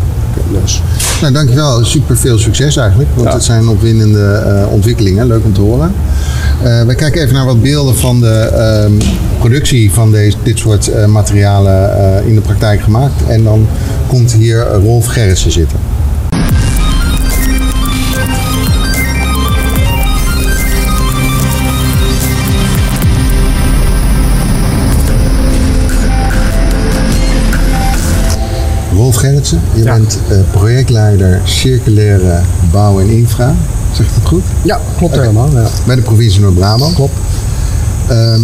Dus, 0.63 0.81
Nou, 1.21 1.33
dankjewel. 1.33 1.85
Super 1.85 2.17
veel 2.17 2.37
succes 2.37 2.75
eigenlijk. 2.75 3.09
Want 3.15 3.27
Ja. 3.27 3.33
het 3.33 3.43
zijn 3.43 3.67
opwindende 3.67 4.23
eh, 4.33 4.71
ontwikkelingen. 4.71 5.27
Leuk 5.27 5.43
om 5.45 5.53
te 5.53 5.61
horen. 5.61 5.93
Eh 6.63 6.81
we 6.81 6.95
kijken 6.95 7.21
even 7.21 7.33
naar 7.33 7.45
wat 7.45 7.61
beelden 7.61 7.95
van 7.95 8.19
de 8.19 8.27
ehm, 8.33 8.91
productie 9.39 9.91
van 9.91 10.11
deze, 10.11 10.37
dit 10.43 10.57
soort 10.57 10.87
eh, 10.87 11.05
materialen 11.05 12.25
in 12.25 12.35
de 12.35 12.41
praktijk 12.41 12.81
gemaakt. 12.81 13.13
En 13.27 13.43
dan 13.43 13.67
komt 14.07 14.31
hier 14.33 14.67
Rolf 14.83 15.05
Gerritsen 15.05 15.51
zitten. 15.51 15.77
Rolf 29.11 29.23
Gerritsen, 29.23 29.61
je 29.73 29.83
Ja. 29.83 29.93
bent 29.93 30.19
eh, 30.29 30.37
projectleider 30.51 31.41
circulaire 31.43 32.39
bouw 32.71 32.99
en 32.99 33.09
infra. 33.09 33.55
Zeg 33.93 34.05
ik 34.05 34.11
dat 34.13 34.27
goed? 34.27 34.43
Ja, 34.61 34.79
klopt 34.97 35.15
helemaal. 35.15 35.49
Ja. 35.53 35.67
Bij 35.85 35.95
de 35.95 36.01
provincie 36.01 36.41
Noord-Brabant. 36.41 36.95
Klopt. 36.95 37.13
Ehm, 38.07 38.41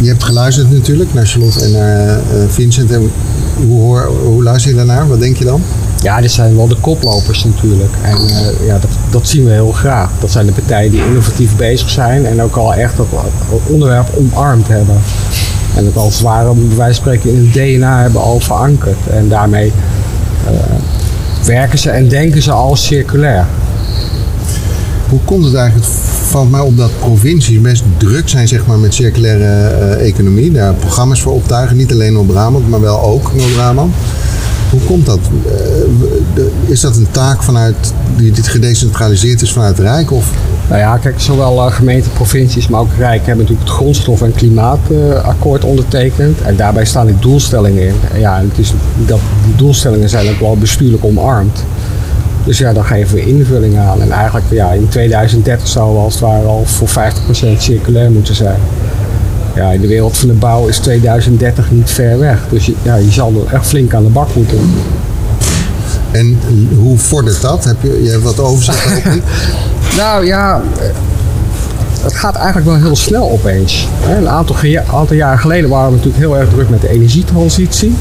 je 0.00 0.08
hebt 0.08 0.24
geluisterd 0.24 0.70
natuurlijk 0.70 1.14
naar 1.14 1.26
Charlotte 1.26 1.64
en 1.64 1.72
naar 1.72 2.08
eh, 2.08 2.20
Vincent. 2.48 2.90
En 2.90 3.10
hoe, 3.66 3.80
hoor, 3.80 4.12
hoe 4.24 4.42
luister 4.42 4.70
je 4.70 4.76
daarnaar? 4.76 5.08
Wat 5.08 5.20
denk 5.20 5.36
je 5.36 5.44
dan? 5.44 5.62
ja, 6.02 6.20
dit 6.20 6.32
zijn 6.32 6.56
wel 6.56 6.68
de 6.68 6.76
koplopers 6.80 7.44
natuurlijk. 7.44 7.92
En 8.02 8.16
eh, 8.16 8.66
ja, 8.66 8.78
dat, 8.78 8.90
dat 9.10 9.28
zien 9.28 9.44
we 9.44 9.50
heel 9.50 9.72
graag. 9.72 10.10
Dat 10.20 10.30
zijn 10.30 10.46
de 10.46 10.52
partijen 10.52 10.90
die 10.90 11.04
innovatief 11.04 11.56
bezig 11.56 11.90
zijn 11.90 12.26
en 12.26 12.42
ook 12.42 12.56
al 12.56 12.74
echt 12.74 12.96
dat 12.96 13.06
onderwerp 13.66 14.08
omarmd 14.18 14.68
hebben. 14.68 14.96
En 15.76 15.84
het 15.84 15.96
als 15.96 16.14
het 16.14 16.22
ware, 16.22 16.54
bij 16.54 16.76
wijze 16.76 17.02
van 17.02 17.12
spreken, 17.14 17.30
in 17.36 17.44
het 17.44 17.52
DNA 17.52 18.00
hebben 18.00 18.20
al 18.20 18.40
verankerd. 18.40 18.96
En 19.10 19.28
daarmee 19.28 19.72
werken 21.44 21.78
ze 21.78 21.90
en 21.90 22.08
denken 22.08 22.42
ze 22.42 22.50
al 22.50 22.76
circulair. 22.76 23.46
Hoe 25.08 25.20
komt 25.24 25.44
het 25.44 25.54
eigenlijk? 25.54 25.90
Het 25.90 26.00
valt 26.30 26.50
mij 26.50 26.60
op 26.60 26.76
dat 26.76 26.98
provincies 26.98 27.60
best 27.60 27.84
druk 27.96 28.28
zijn 28.28 28.48
zeg 28.48 28.66
maar, 28.66 28.78
met 28.78 28.94
circulaire 28.94 29.44
eh, 29.44 30.06
economie. 30.08 30.52
Daar 30.52 30.74
programma's 30.74 31.22
voor 31.22 31.32
optuigen. 31.32 31.76
Niet 31.76 31.92
alleen 31.92 32.12
Noord-Brabant, 32.12 32.68
maar 32.68 32.80
wel 32.80 33.02
ook 33.02 33.34
Noord-Brabant. 33.34 33.94
Hoe 34.72 34.80
komt 34.80 35.06
dat? 35.06 35.18
Eh, 35.46 36.42
Is 36.70 36.80
dat 36.80 36.96
een 36.96 37.10
taak 37.10 37.42
vanuit, 37.42 37.94
die 38.16 38.32
dit 38.32 38.48
gedecentraliseerd 38.48 39.42
is 39.42 39.52
vanuit 39.52 39.76
het 39.76 39.86
Rijk? 39.86 40.10
Of 40.12 40.30
Nou 40.68 40.80
ja, 40.80 40.96
kijk, 40.96 41.20
zowel 41.20 41.66
eh, 41.66 41.72
gemeenten, 41.72 42.12
provincies, 42.12 42.68
maar 42.68 42.80
ook 42.80 42.92
Rijk 42.98 43.26
hebben 43.26 43.44
natuurlijk 43.44 43.68
het 43.68 43.76
grondstof- 43.76 44.22
en 44.22 44.32
klimaatakkoord 44.32 45.64
ondertekend. 45.64 46.40
En 46.40 46.56
daarbij 46.56 46.84
staan 46.84 47.06
die 47.06 47.18
doelstellingen 47.18 47.86
in. 47.86 47.94
En 48.12 48.20
ja, 48.20 48.40
het 48.40 48.58
is, 48.58 48.72
dat, 49.06 49.20
die 49.44 49.56
doelstellingen 49.56 50.08
zijn 50.08 50.28
ook 50.28 50.40
wel 50.40 50.56
bestuurlijk 50.56 51.04
omarmd. 51.04 51.64
Dus 52.44 52.58
ja, 52.58 52.72
daar 52.72 52.84
geven 52.84 53.14
we 53.14 53.26
invulling 53.26 53.78
aan. 53.78 54.00
En 54.00 54.10
eigenlijk 54.10 54.46
ja, 54.50 54.70
in 54.70 54.88
2030 54.88 55.68
zouden 55.68 55.96
we 55.96 56.02
als 56.02 56.14
het 56.14 56.22
ware 56.22 56.46
al 56.46 56.64
voor 56.64 56.88
50% 56.88 56.92
circulair 57.58 58.10
moeten 58.10 58.34
zijn. 58.34 58.58
Ja, 59.54 59.70
in 59.70 59.80
de 59.80 59.86
wereld 59.86 60.16
van 60.16 60.28
de 60.28 60.34
bouw 60.34 60.66
is 60.66 60.78
2030 60.78 61.70
niet 61.70 61.90
ver 61.90 62.18
weg. 62.18 62.38
Dus 62.50 62.66
je, 62.66 62.74
ja, 62.82 62.94
je 62.94 63.10
zal 63.10 63.32
er 63.46 63.54
echt 63.54 63.66
flink 63.66 63.94
aan 63.94 64.02
de 64.04 64.08
bak 64.10 64.34
moeten. 64.34 64.58
En 66.10 66.38
hoe 66.78 66.98
vordert 66.98 67.40
dat? 67.40 67.64
Heb 67.64 67.76
je, 67.80 68.02
je 68.02 68.10
hebt 68.10 68.22
wat 68.22 68.40
overzicht? 68.40 69.02
Nou 69.96 70.26
ja, 70.26 70.62
het 72.02 72.14
gaat 72.14 72.36
eigenlijk 72.36 72.66
wel 72.66 72.76
heel 72.76 72.96
snel 72.96 73.30
opeens. 73.30 73.88
Een 74.16 74.28
aantal, 74.28 74.56
aantal 74.92 75.16
jaren 75.16 75.38
geleden 75.38 75.70
waren 75.70 75.90
we 75.90 75.96
natuurlijk 75.96 76.22
heel 76.24 76.38
erg 76.38 76.48
druk 76.48 76.68
met 76.68 76.80
de 76.80 76.88
energietransitie. 76.88 77.94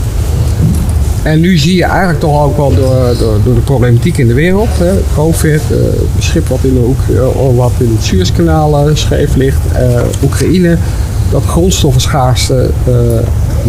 En 1.24 1.40
nu 1.40 1.58
zie 1.58 1.76
je 1.76 1.84
eigenlijk 1.84 2.20
toch 2.20 2.44
ook 2.44 2.58
wel 2.58 2.76
door, 2.76 3.16
door, 3.20 3.38
door 3.44 3.56
de 3.56 3.62
problematiek 3.62 4.18
in 4.18 4.28
de 4.28 4.34
wereld, 4.34 4.70
hè, 4.78 4.92
COVID, 5.16 5.62
eh, 5.72 5.78
schip 6.20 6.48
wat 6.48 6.60
in, 6.62 6.74
de 6.74 6.80
Oek- 6.80 7.16
eh, 7.16 7.56
wat 7.56 7.72
in 7.78 7.92
het 7.96 8.06
Suezkanaal 8.06 8.88
eh, 8.88 8.96
scheef 8.96 9.36
ligt, 9.36 9.60
eh, 9.74 10.02
Oekraïne, 10.24 10.78
dat 11.32 11.44
grondstoffenschaarste 11.46 12.70
eh, 12.86 12.94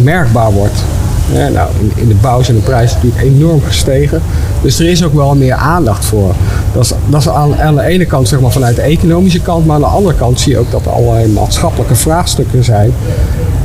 merkbaar 0.03 0.53
wordt. 0.53 0.85
Ja, 1.33 1.49
nou, 1.49 1.69
in, 1.95 2.09
de 2.09 2.15
bouw 2.15 2.43
zijn 2.43 2.57
de 2.57 2.63
prijzen 2.63 2.99
natuurlijk 3.03 3.35
enorm 3.35 3.63
gestegen. 3.63 4.23
Dus 4.63 4.79
er 4.79 4.89
is 4.89 5.05
ook 5.05 5.15
wel 5.15 5.35
meer 5.35 5.55
aandacht 5.55 6.05
voor. 6.05 6.35
Dat 6.73 6.85
is, 6.85 6.93
dat 7.09 7.21
is 7.21 7.29
aan, 7.29 7.57
aan 7.57 7.75
de 7.75 7.83
ene 7.83 8.05
kant 8.05 8.29
zeg 8.29 8.41
maar, 8.41 8.51
vanuit 8.51 8.77
de 8.77 8.83
economische 8.83 9.41
kant, 9.41 9.67
maar 9.67 9.75
aan 9.75 9.81
de 9.81 9.87
andere 9.87 10.15
kant 10.15 10.41
zie 10.41 10.53
je 10.53 10.59
ook 10.59 10.71
dat 10.71 10.85
er 10.85 10.91
allerlei 10.91 11.29
maatschappelijke 11.29 11.95
vraagstukken 11.95 12.65
zijn. 12.65 12.93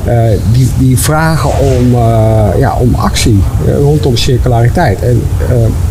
Eh, 0.07 0.39
die, 0.53 0.69
die 0.77 0.97
vragen 0.97 1.49
om, 1.59 1.93
eh, 1.93 2.59
ja, 2.59 2.75
om 2.79 2.95
actie 2.95 3.39
eh, 3.65 3.77
rondom 3.77 4.17
circulariteit. 4.17 5.01
En 5.01 5.21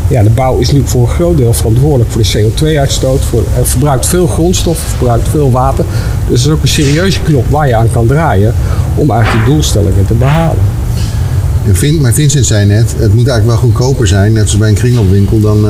ja, 0.08 0.22
de 0.22 0.30
bouw 0.30 0.58
is 0.58 0.72
nu 0.72 0.82
voor 0.84 1.02
een 1.02 1.14
groot 1.14 1.36
deel 1.36 1.52
verantwoordelijk 1.52 2.10
voor 2.10 2.22
de 2.22 2.28
CO2-uitstoot. 2.28 3.24
Voor, 3.24 3.42
verbruikt 3.62 4.06
veel 4.06 4.26
grondstof, 4.26 4.78
verbruikt 4.78 5.28
veel 5.28 5.50
water. 5.50 5.84
Dus 6.28 6.42
dat 6.42 6.52
is 6.52 6.58
ook 6.58 6.62
een 6.62 6.68
serieuze 6.68 7.20
knop 7.20 7.50
waar 7.50 7.68
je 7.68 7.74
aan 7.74 7.90
kan 7.92 8.06
draaien 8.06 8.54
om 8.94 9.10
eigenlijk 9.10 9.44
die 9.44 9.54
doelstellingen 9.54 10.06
te 10.06 10.14
behalen. 10.14 10.62
Maar 12.00 12.12
Vincent 12.12 12.46
zei 12.46 12.66
net, 12.66 12.94
het 12.98 13.14
moet 13.14 13.28
eigenlijk 13.28 13.46
wel 13.60 13.70
goedkoper 13.70 14.06
zijn, 14.06 14.32
net 14.32 14.42
zoals 14.42 14.58
bij 14.58 14.68
een 14.68 14.74
kringloopwinkel, 14.74 15.40
dan, 15.40 15.66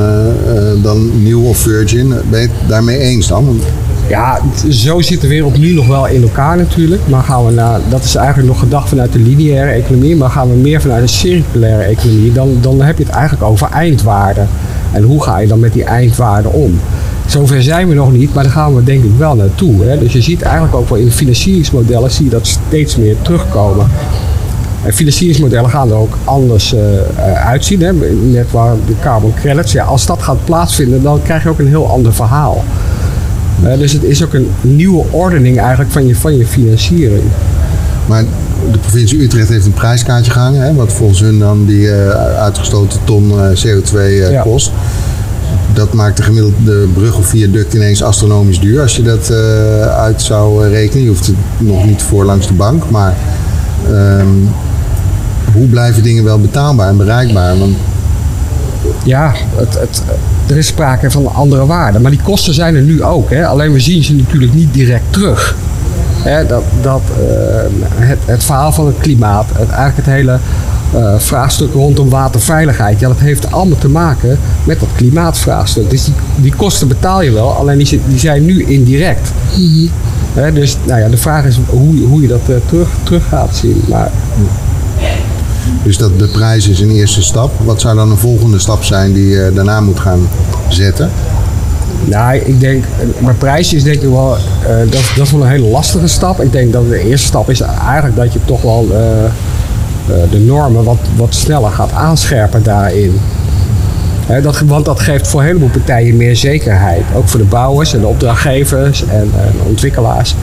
dan 0.81 1.23
nieuw 1.23 1.43
of 1.43 1.57
Virgin. 1.57 2.13
Ben 2.29 2.41
je 2.41 2.47
het 2.47 2.69
daarmee 2.69 2.97
eens 2.97 3.27
dan? 3.27 3.59
Ja, 4.07 4.41
zo 4.69 5.01
zit 5.01 5.21
de 5.21 5.27
wereld 5.27 5.57
nu 5.57 5.73
nog 5.73 5.87
wel 5.87 6.07
in 6.07 6.21
elkaar 6.21 6.57
natuurlijk. 6.57 7.01
Maar 7.07 7.23
gaan 7.23 7.45
we 7.45 7.51
naar, 7.51 7.79
dat 7.89 8.03
is 8.03 8.15
eigenlijk 8.15 8.47
nog 8.47 8.59
gedacht 8.59 8.89
vanuit 8.89 9.13
de 9.13 9.19
lineaire 9.19 9.71
economie. 9.71 10.15
Maar 10.15 10.29
gaan 10.29 10.49
we 10.49 10.55
meer 10.55 10.81
vanuit 10.81 11.01
de 11.01 11.07
circulaire 11.07 11.83
economie, 11.83 12.31
dan, 12.31 12.57
dan 12.61 12.81
heb 12.81 12.97
je 12.97 13.03
het 13.03 13.13
eigenlijk 13.13 13.43
over 13.43 13.69
eindwaarden. 13.71 14.47
En 14.91 15.03
hoe 15.03 15.23
ga 15.23 15.37
je 15.37 15.47
dan 15.47 15.59
met 15.59 15.73
die 15.73 15.83
eindwaarden 15.83 16.53
om? 16.53 16.79
Zover 17.25 17.63
zijn 17.63 17.87
we 17.87 17.93
nog 17.93 18.11
niet, 18.11 18.33
maar 18.33 18.43
daar 18.43 18.51
gaan 18.51 18.75
we 18.75 18.83
denk 18.83 19.03
ik 19.03 19.11
wel 19.17 19.35
naartoe. 19.35 19.83
Hè? 19.83 19.97
Dus 19.97 20.13
je 20.13 20.21
ziet 20.21 20.41
eigenlijk 20.41 20.75
ook 20.75 20.89
wel 20.89 20.97
in 20.97 21.05
de 21.05 21.11
financieringsmodellen 21.11 22.11
zie 22.11 22.25
je 22.25 22.31
dat 22.31 22.47
steeds 22.47 22.97
meer 22.97 23.15
terugkomen. 23.21 23.87
En 24.83 24.93
financieringsmodellen 24.93 25.69
gaan 25.69 25.89
er 25.89 25.95
ook 25.95 26.17
anders 26.23 26.73
eh, 26.73 26.99
eh, 26.99 27.47
uitzien. 27.47 27.81
Hè? 27.81 27.93
Net 28.31 28.51
waar 28.51 28.75
de 28.85 28.93
carbon 29.01 29.33
credits. 29.33 29.71
Ja, 29.71 29.83
als 29.83 30.05
dat 30.05 30.21
gaat 30.21 30.45
plaatsvinden, 30.45 31.03
dan 31.03 31.21
krijg 31.21 31.43
je 31.43 31.49
ook 31.49 31.59
een 31.59 31.67
heel 31.67 31.89
ander 31.89 32.13
verhaal. 32.13 32.63
Eh, 33.63 33.77
dus 33.77 33.91
het 33.91 34.03
is 34.03 34.23
ook 34.23 34.33
een 34.33 34.51
nieuwe 34.61 35.03
ordening 35.11 35.59
eigenlijk 35.59 35.91
van 35.91 36.07
je, 36.07 36.15
van 36.15 36.37
je 36.37 36.45
financiering. 36.45 37.23
Maar 38.05 38.23
de 38.71 38.77
provincie 38.77 39.21
Utrecht 39.21 39.49
heeft 39.49 39.65
een 39.65 39.73
prijskaartje 39.73 40.31
gehangen, 40.31 40.61
hè, 40.61 40.73
wat 40.73 40.93
volgens 40.93 41.19
hun 41.19 41.39
dan 41.39 41.65
die 41.65 41.91
eh, 41.91 42.09
uitgestoten 42.41 42.99
ton 43.03 43.31
eh, 43.31 43.65
CO2 43.65 43.97
eh, 43.97 44.31
Ja. 44.31 44.41
kost. 44.41 44.71
Dat 45.73 45.93
maakt 45.93 46.17
de 46.17 46.23
gemiddelde 46.23 46.87
brug 46.93 47.17
of 47.17 47.25
viaduct 47.25 47.73
ineens 47.73 48.03
astronomisch 48.03 48.59
duur 48.59 48.81
als 48.81 48.95
je 48.95 49.01
dat 49.03 49.31
uit 49.97 50.21
zou 50.21 50.67
rekenen. 50.67 51.03
Je 51.03 51.09
hoeft 51.09 51.25
het 51.27 51.35
nog 51.57 51.85
niet 51.85 52.01
voor 52.01 52.25
langs 52.25 52.47
de 52.47 52.53
bank, 52.53 52.89
maar 52.89 53.15
ehm, 53.87 54.27
hoe 55.53 55.67
blijven 55.67 56.03
dingen 56.03 56.23
wel 56.23 56.39
betaalbaar 56.39 56.89
en 56.89 56.97
bereikbaar? 56.97 57.57
Want 57.57 57.75
Ja, 59.03 59.33
het, 59.55 59.79
het, 59.79 60.01
er 60.47 60.57
is 60.57 60.67
sprake 60.67 61.11
van 61.11 61.33
andere 61.33 61.65
waarden. 61.65 62.01
Maar 62.01 62.11
die 62.11 62.21
kosten 62.23 62.53
zijn 62.53 62.75
er 62.75 62.81
nu 62.81 63.03
ook. 63.03 63.29
Hè? 63.29 63.47
Alleen 63.47 63.73
we 63.73 63.79
zien 63.79 64.03
ze 64.03 64.15
natuurlijk 64.15 64.53
niet 64.53 64.73
direct 64.73 65.03
terug. 65.09 65.55
Hè, 66.17 66.45
dat, 66.45 66.63
dat, 66.81 67.01
eh, 67.19 67.55
het, 67.95 68.19
het 68.25 68.43
verhaal 68.43 68.71
van 68.71 68.85
het 68.85 68.97
klimaat, 68.97 69.45
het, 69.53 69.69
eigenlijk 69.69 69.95
het 69.95 70.15
hele 70.15 70.39
eh, 70.93 71.13
vraagstuk 71.17 71.73
rondom 71.73 72.09
waterveiligheid, 72.09 72.99
ja, 72.99 73.07
dat 73.07 73.19
heeft 73.19 73.51
allemaal 73.51 73.77
te 73.77 73.89
maken 73.89 74.39
met 74.63 74.79
dat 74.79 74.89
klimaatvraagstuk. 74.95 75.89
Dus 75.89 76.05
die, 76.05 76.13
die 76.35 76.55
kosten 76.55 76.87
betaal 76.87 77.21
je 77.21 77.31
wel, 77.31 77.51
alleen 77.51 77.77
die, 77.77 78.01
die 78.07 78.19
zijn 78.19 78.45
nu 78.45 78.63
indirect. 78.63 79.31
Hè, 80.33 80.53
dus 80.53 80.77
nou 80.83 80.99
ja, 80.99 81.07
de 81.07 81.17
vraag 81.17 81.45
is 81.45 81.59
hoe, 81.65 81.99
hoe 81.99 82.21
je 82.21 82.27
dat 82.27 82.49
eh, 82.49 82.55
terug, 82.65 82.89
terug 83.03 83.27
gaat 83.29 83.55
zien. 83.55 83.83
Maar 83.87 84.11
Dus 85.83 85.97
dat 85.97 86.19
de 86.19 86.27
prijs 86.27 86.67
is 86.67 86.79
een 86.79 86.91
eerste 86.91 87.23
stap. 87.23 87.51
Wat 87.63 87.81
zou 87.81 87.95
dan 87.95 88.11
een 88.11 88.17
volgende 88.17 88.59
stap 88.59 88.83
zijn 88.83 89.13
die 89.13 89.27
je 89.27 89.51
daarna 89.53 89.81
moet 89.81 89.99
gaan 89.99 90.29
zetten? 90.69 91.09
Nou, 92.05 92.35
ik 92.35 92.59
denk, 92.59 92.83
maar 93.19 93.33
prijs 93.33 93.73
is 93.73 93.83
denk 93.83 94.01
ik 94.01 94.09
wel, 94.09 94.35
eh, 94.35 94.77
dat, 94.77 95.01
dat 95.15 95.25
is 95.25 95.31
wel 95.31 95.41
een 95.41 95.47
hele 95.47 95.67
lastige 95.67 96.07
stap. 96.07 96.41
Ik 96.41 96.51
denk 96.51 96.73
dat 96.73 96.89
de 96.89 96.99
eerste 96.99 97.27
stap 97.27 97.49
is 97.49 97.61
eigenlijk 97.61 98.15
dat 98.15 98.33
je 98.33 98.39
toch 98.45 98.61
wel 98.61 98.87
eh, 98.91 99.25
eh, 99.25 99.31
de 100.31 100.39
normen 100.39 100.83
wat, 100.83 100.97
wat 101.15 101.33
sneller 101.33 101.71
gaat 101.71 101.91
aanscherpen 101.91 102.63
daarin. 102.63 103.19
Dat, 104.41 104.59
want 104.59 104.85
dat 104.85 104.99
geeft 104.99 105.27
voor 105.27 105.39
een 105.39 105.45
heleboel 105.45 105.69
partijen 105.69 106.17
meer 106.17 106.35
zekerheid. 106.35 107.01
Ook 107.15 107.27
voor 107.27 107.39
de 107.39 107.45
bouwers 107.45 107.93
en 107.93 107.99
de 107.99 108.07
opdrachtgevers 108.07 109.03
en, 109.07 109.31
ontwikkelaars. 109.67 110.35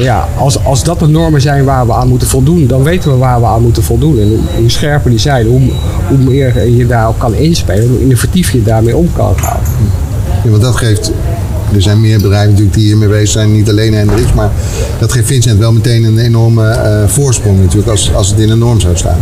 Ja, 0.00 0.28
als, 0.38 0.64
als 0.64 0.84
dat 0.84 0.98
de 0.98 1.06
normen 1.06 1.40
zijn 1.40 1.64
waar 1.64 1.86
we 1.86 1.92
aan 1.92 2.08
moeten 2.08 2.28
voldoen, 2.28 2.66
dan 2.66 2.82
weten 2.82 3.10
we 3.10 3.16
waar 3.16 3.40
we 3.40 3.46
aan 3.46 3.62
moeten 3.62 3.82
voldoen. 3.82 4.18
En 4.18 4.28
hoe, 4.28 4.38
hoe 4.56 4.70
scherper 4.70 5.10
die 5.10 5.18
zijn, 5.18 5.46
hoe, 5.46 5.60
hoe 6.08 6.18
meer 6.18 6.68
je 6.68 6.86
daarop 6.86 7.18
kan 7.18 7.34
inspelen, 7.34 7.88
hoe 7.88 8.00
innovatief 8.00 8.50
je 8.50 8.62
daarmee 8.62 8.96
om 8.96 9.12
kan 9.12 9.38
gaan. 9.38 9.60
Ja, 10.44 10.50
want 10.50 10.62
dat 10.62 10.76
geeft. 10.76 11.12
Er 11.74 11.82
zijn 11.82 12.00
meer 12.00 12.20
bedrijven 12.20 12.50
natuurlijk 12.50 12.76
die 12.76 12.86
hiermee 12.86 13.08
bezig 13.08 13.28
zijn, 13.28 13.52
niet 13.52 13.68
alleen 13.68 13.94
Hendrix, 13.94 14.32
maar 14.32 14.50
dat 14.98 15.12
geeft 15.12 15.26
Vincent 15.26 15.58
wel 15.58 15.72
meteen 15.72 16.04
een 16.04 16.18
enorme 16.18 16.68
eh, 16.68 17.08
voorsprong 17.08 17.60
natuurlijk 17.60 17.90
als, 17.90 18.14
als 18.14 18.28
het 18.28 18.38
in 18.38 18.50
een 18.50 18.58
norm 18.58 18.80
zou 18.80 18.96
staan. 18.96 19.18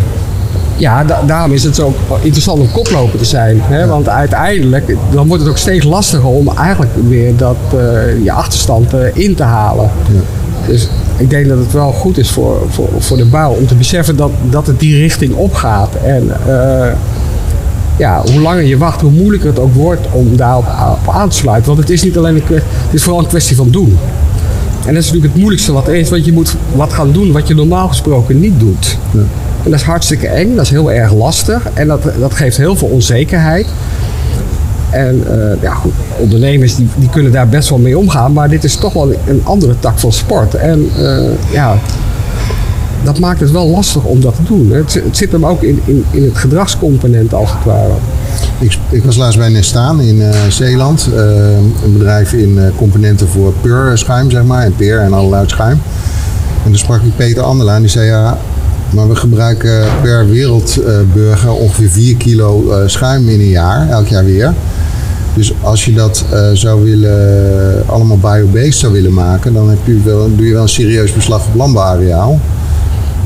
Ja, 0.78 1.04
da- 1.04 1.22
daarom 1.26 1.52
is 1.52 1.64
het 1.64 1.74
zo 1.74 1.94
interessant 2.20 2.60
om 2.60 2.70
koploper 2.72 3.18
te 3.18 3.24
zijn. 3.24 3.58
Hè? 3.62 3.86
Want 3.86 4.08
uiteindelijk 4.08 4.96
dan 5.10 5.26
wordt 5.26 5.42
het 5.42 5.50
ook 5.50 5.58
steeds 5.58 5.84
lastiger 5.84 6.28
om 6.28 6.48
eigenlijk 6.56 6.90
weer 7.08 7.36
dat, 7.36 7.56
eh, 7.72 7.78
je 8.24 8.32
achterstand 8.32 8.94
eh, 8.94 9.00
in 9.12 9.34
te 9.34 9.42
halen. 9.42 9.90
Dus 10.66 10.88
ik 11.16 11.30
denk 11.30 11.48
dat 11.48 11.58
het 11.58 11.72
wel 11.72 11.92
goed 11.92 12.18
is 12.18 12.30
voor, 12.30 12.62
voor, 12.68 12.88
voor 12.98 13.16
de 13.16 13.24
bouw 13.24 13.50
om 13.52 13.66
te 13.66 13.74
beseffen 13.74 14.16
dat, 14.16 14.30
dat 14.50 14.66
het 14.66 14.80
die 14.80 14.96
richting 14.98 15.34
opgaat. 15.34 15.88
En 16.04 16.30
eh, 16.48 16.92
ja, 17.96 18.22
hoe 18.32 18.40
langer 18.40 18.62
je 18.64 18.78
wacht, 18.78 19.00
hoe 19.00 19.10
moeilijker 19.10 19.48
het 19.48 19.58
ook 19.58 19.74
wordt 19.74 20.06
om 20.12 20.36
daarop 20.36 20.64
aan 21.12 21.28
te 21.28 21.36
sluiten. 21.36 21.66
Want 21.66 21.78
het 21.82 21.90
is 21.90 22.02
niet 22.02 22.18
alleen 22.18 22.34
een 22.34 22.44
kwestie, 22.44 22.68
het 22.84 22.94
is 22.94 23.02
vooral 23.02 23.20
een 23.22 23.28
kwestie 23.28 23.56
van 23.56 23.70
doen. 23.70 23.98
En 24.86 24.94
dat 24.94 25.02
is 25.02 25.06
natuurlijk 25.06 25.32
het 25.32 25.40
moeilijkste 25.42 25.72
wat 25.72 25.88
er 25.88 25.94
is, 25.94 26.10
want 26.10 26.24
je 26.24 26.32
moet 26.32 26.56
wat 26.74 26.92
gaan 26.92 27.12
doen 27.12 27.32
wat 27.32 27.48
je 27.48 27.54
normaal 27.54 27.88
gesproken 27.88 28.40
niet 28.40 28.60
doet. 28.60 28.98
En 29.64 29.70
dat 29.70 29.80
is 29.80 29.86
hartstikke 29.86 30.26
eng, 30.28 30.54
dat 30.54 30.64
is 30.64 30.70
heel 30.70 30.92
erg 30.92 31.12
lastig 31.14 31.66
en 31.74 31.86
dat, 31.88 32.02
dat 32.20 32.34
geeft 32.34 32.56
heel 32.56 32.76
veel 32.76 32.88
onzekerheid. 32.88 33.66
En 34.90 35.22
eh, 35.30 35.62
ja, 35.62 35.74
goed, 35.74 35.92
ondernemers 36.18 36.76
die, 36.76 36.88
die 36.96 37.08
kunnen 37.08 37.32
daar 37.32 37.48
best 37.48 37.68
wel 37.68 37.78
mee 37.78 37.98
omgaan, 37.98 38.32
maar 38.32 38.48
dit 38.48 38.64
is 38.64 38.76
toch 38.76 38.92
wel 38.92 39.12
een 39.26 39.40
andere 39.44 39.74
tak 39.80 39.98
van 39.98 40.12
sport. 40.12 40.54
En 40.54 40.90
eh, 40.96 41.52
ja, 41.52 41.78
dat 43.04 43.18
maakt 43.18 43.40
het 43.40 43.50
wel 43.50 43.68
lastig 43.68 44.04
om 44.04 44.20
dat 44.20 44.34
te 44.36 44.42
doen. 44.42 44.70
Het, 44.72 45.00
zit- 45.10 45.32
hem 45.32 45.46
ook 45.46 45.62
in, 45.62 45.80
in, 45.84 46.04
in 46.10 46.24
het 46.24 46.36
gedragscomponent 46.38 47.34
als 47.34 47.50
het 47.50 47.64
ware. 47.64 47.92
Ik, 48.58 48.78
ik 48.90 49.04
was 49.04 49.16
laatst 49.16 49.38
bij 49.38 49.48
Nestaan 49.48 50.00
in 50.00 50.22
eh, 50.22 50.34
Zeeland, 50.48 51.08
een 51.84 51.92
bedrijf 51.92 52.32
in 52.32 52.58
componenten 52.76 53.28
voor 53.28 53.52
pur 53.60 53.98
schuim, 53.98 54.30
zeg 54.30 54.44
maar, 54.44 54.64
en 54.64 54.74
peer 54.76 55.00
en 55.00 55.12
allerlei 55.12 55.48
schuim. 55.48 55.80
En 56.64 56.70
toen 56.70 56.78
sprak 56.78 57.02
ik 57.02 57.16
Peter 57.16 57.42
Anderlaan, 57.42 57.80
die 57.80 57.90
zei 57.90 58.06
ja, 58.06 58.38
maar 58.90 59.08
we 59.08 59.14
gebruiken 59.16 59.84
per 60.02 60.28
wereldburger 60.28 61.50
ongeveer 61.52 61.88
4 61.90 62.16
kilo 62.16 62.70
eh, 62.70 62.88
schuim 62.88 63.28
in 63.28 63.40
een 63.40 63.48
jaar, 63.48 63.88
elk 63.88 64.06
jaar 64.06 64.24
weer. 64.24 64.54
Dus 65.34 65.52
als 65.62 65.84
je 65.84 65.92
dat 65.92 66.24
eh, 66.32 66.50
zou 66.52 66.84
willen, 66.84 67.82
allemaal 67.86 68.18
biobased 68.18 68.74
zou 68.74 68.92
willen 68.92 69.12
maken, 69.12 69.52
dan 69.54 69.68
heb 69.68 69.78
je 69.84 70.00
wel, 70.04 70.36
doe 70.36 70.46
je 70.46 70.52
wel 70.52 70.62
een 70.62 70.68
serieus 70.68 71.12
beslag 71.12 71.46
op 71.46 71.54
landbouwareaal. 71.54 72.40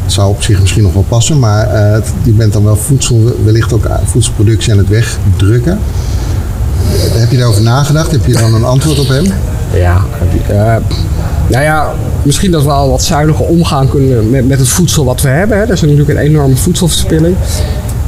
dat 0.02 0.12
zou 0.12 0.28
op 0.30 0.42
zich 0.42 0.60
misschien 0.60 0.82
nog 0.82 0.92
wel 0.92 1.04
passen, 1.08 1.38
maar 1.38 1.66
eh, 1.68 1.92
het- 1.92 2.12
je 2.22 2.30
bent 2.30 2.52
dan 2.52 2.64
wel 2.64 2.76
voedsel, 2.76 3.36
wellicht 3.44 3.72
ook 3.72 3.86
voedselproductie 4.04 4.72
aan 4.72 4.78
het 4.78 4.88
wegdrukken. 4.88 5.78
Heb 7.12 7.30
je 7.30 7.36
daarover 7.36 7.62
nagedacht? 7.62 8.10
Heb 8.10 8.26
je 8.26 8.32
dan 8.32 8.54
een 8.54 8.64
antwoord 8.64 8.98
op 9.00 9.08
hem? 9.08 9.24
Ja, 9.74 10.00
eh, 10.48 10.76
nou 11.52 11.64
ja, 11.64 11.92
misschien 12.22 12.50
dat 12.50 12.62
we 12.62 12.70
al 12.70 12.90
wat 12.90 13.02
zuiniger 13.02 13.44
omgaan 13.44 13.88
kunnen 13.88 14.30
met, 14.30 14.48
met 14.48 14.58
het 14.58 14.68
voedsel 14.68 15.04
wat 15.04 15.20
we 15.20 15.28
hebben. 15.28 15.56
Hè. 15.56 15.62
Er 15.62 15.72
is 15.72 15.80
natuurlijk 15.80 16.08
een 16.08 16.16
enorme 16.16 16.56
voedselverspilling. 16.56 17.36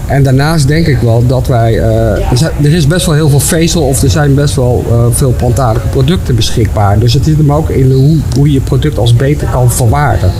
En 0.06 0.22
daarnaast 0.22 0.68
denk 0.68 0.86
ik 0.86 0.98
wel 0.98 1.26
dat 1.26 1.46
wij. 1.46 1.78
eh, 1.78 2.42
er, 2.62 2.74
is 2.74 2.86
best 2.86 3.06
wel 3.06 3.14
heel 3.14 3.28
veel 3.28 3.40
vezel 3.40 3.82
of 3.82 4.02
er 4.02 4.10
zijn 4.10 4.34
best 4.34 4.54
wel 4.54 4.84
eh, 4.90 5.04
veel 5.10 5.34
plantaardige 5.36 5.86
producten 5.86 6.34
beschikbaar. 6.34 6.98
Dus 6.98 7.12
het 7.12 7.24
zit 7.24 7.36
hem 7.36 7.52
ook 7.52 7.70
in 7.70 7.92
hoe, 7.92 8.18
hoe 8.36 8.46
je 8.46 8.52
je 8.52 8.60
product 8.60 8.98
als 8.98 9.14
beter 9.14 9.48
kan 9.48 9.72
verwaarden. 9.72 10.32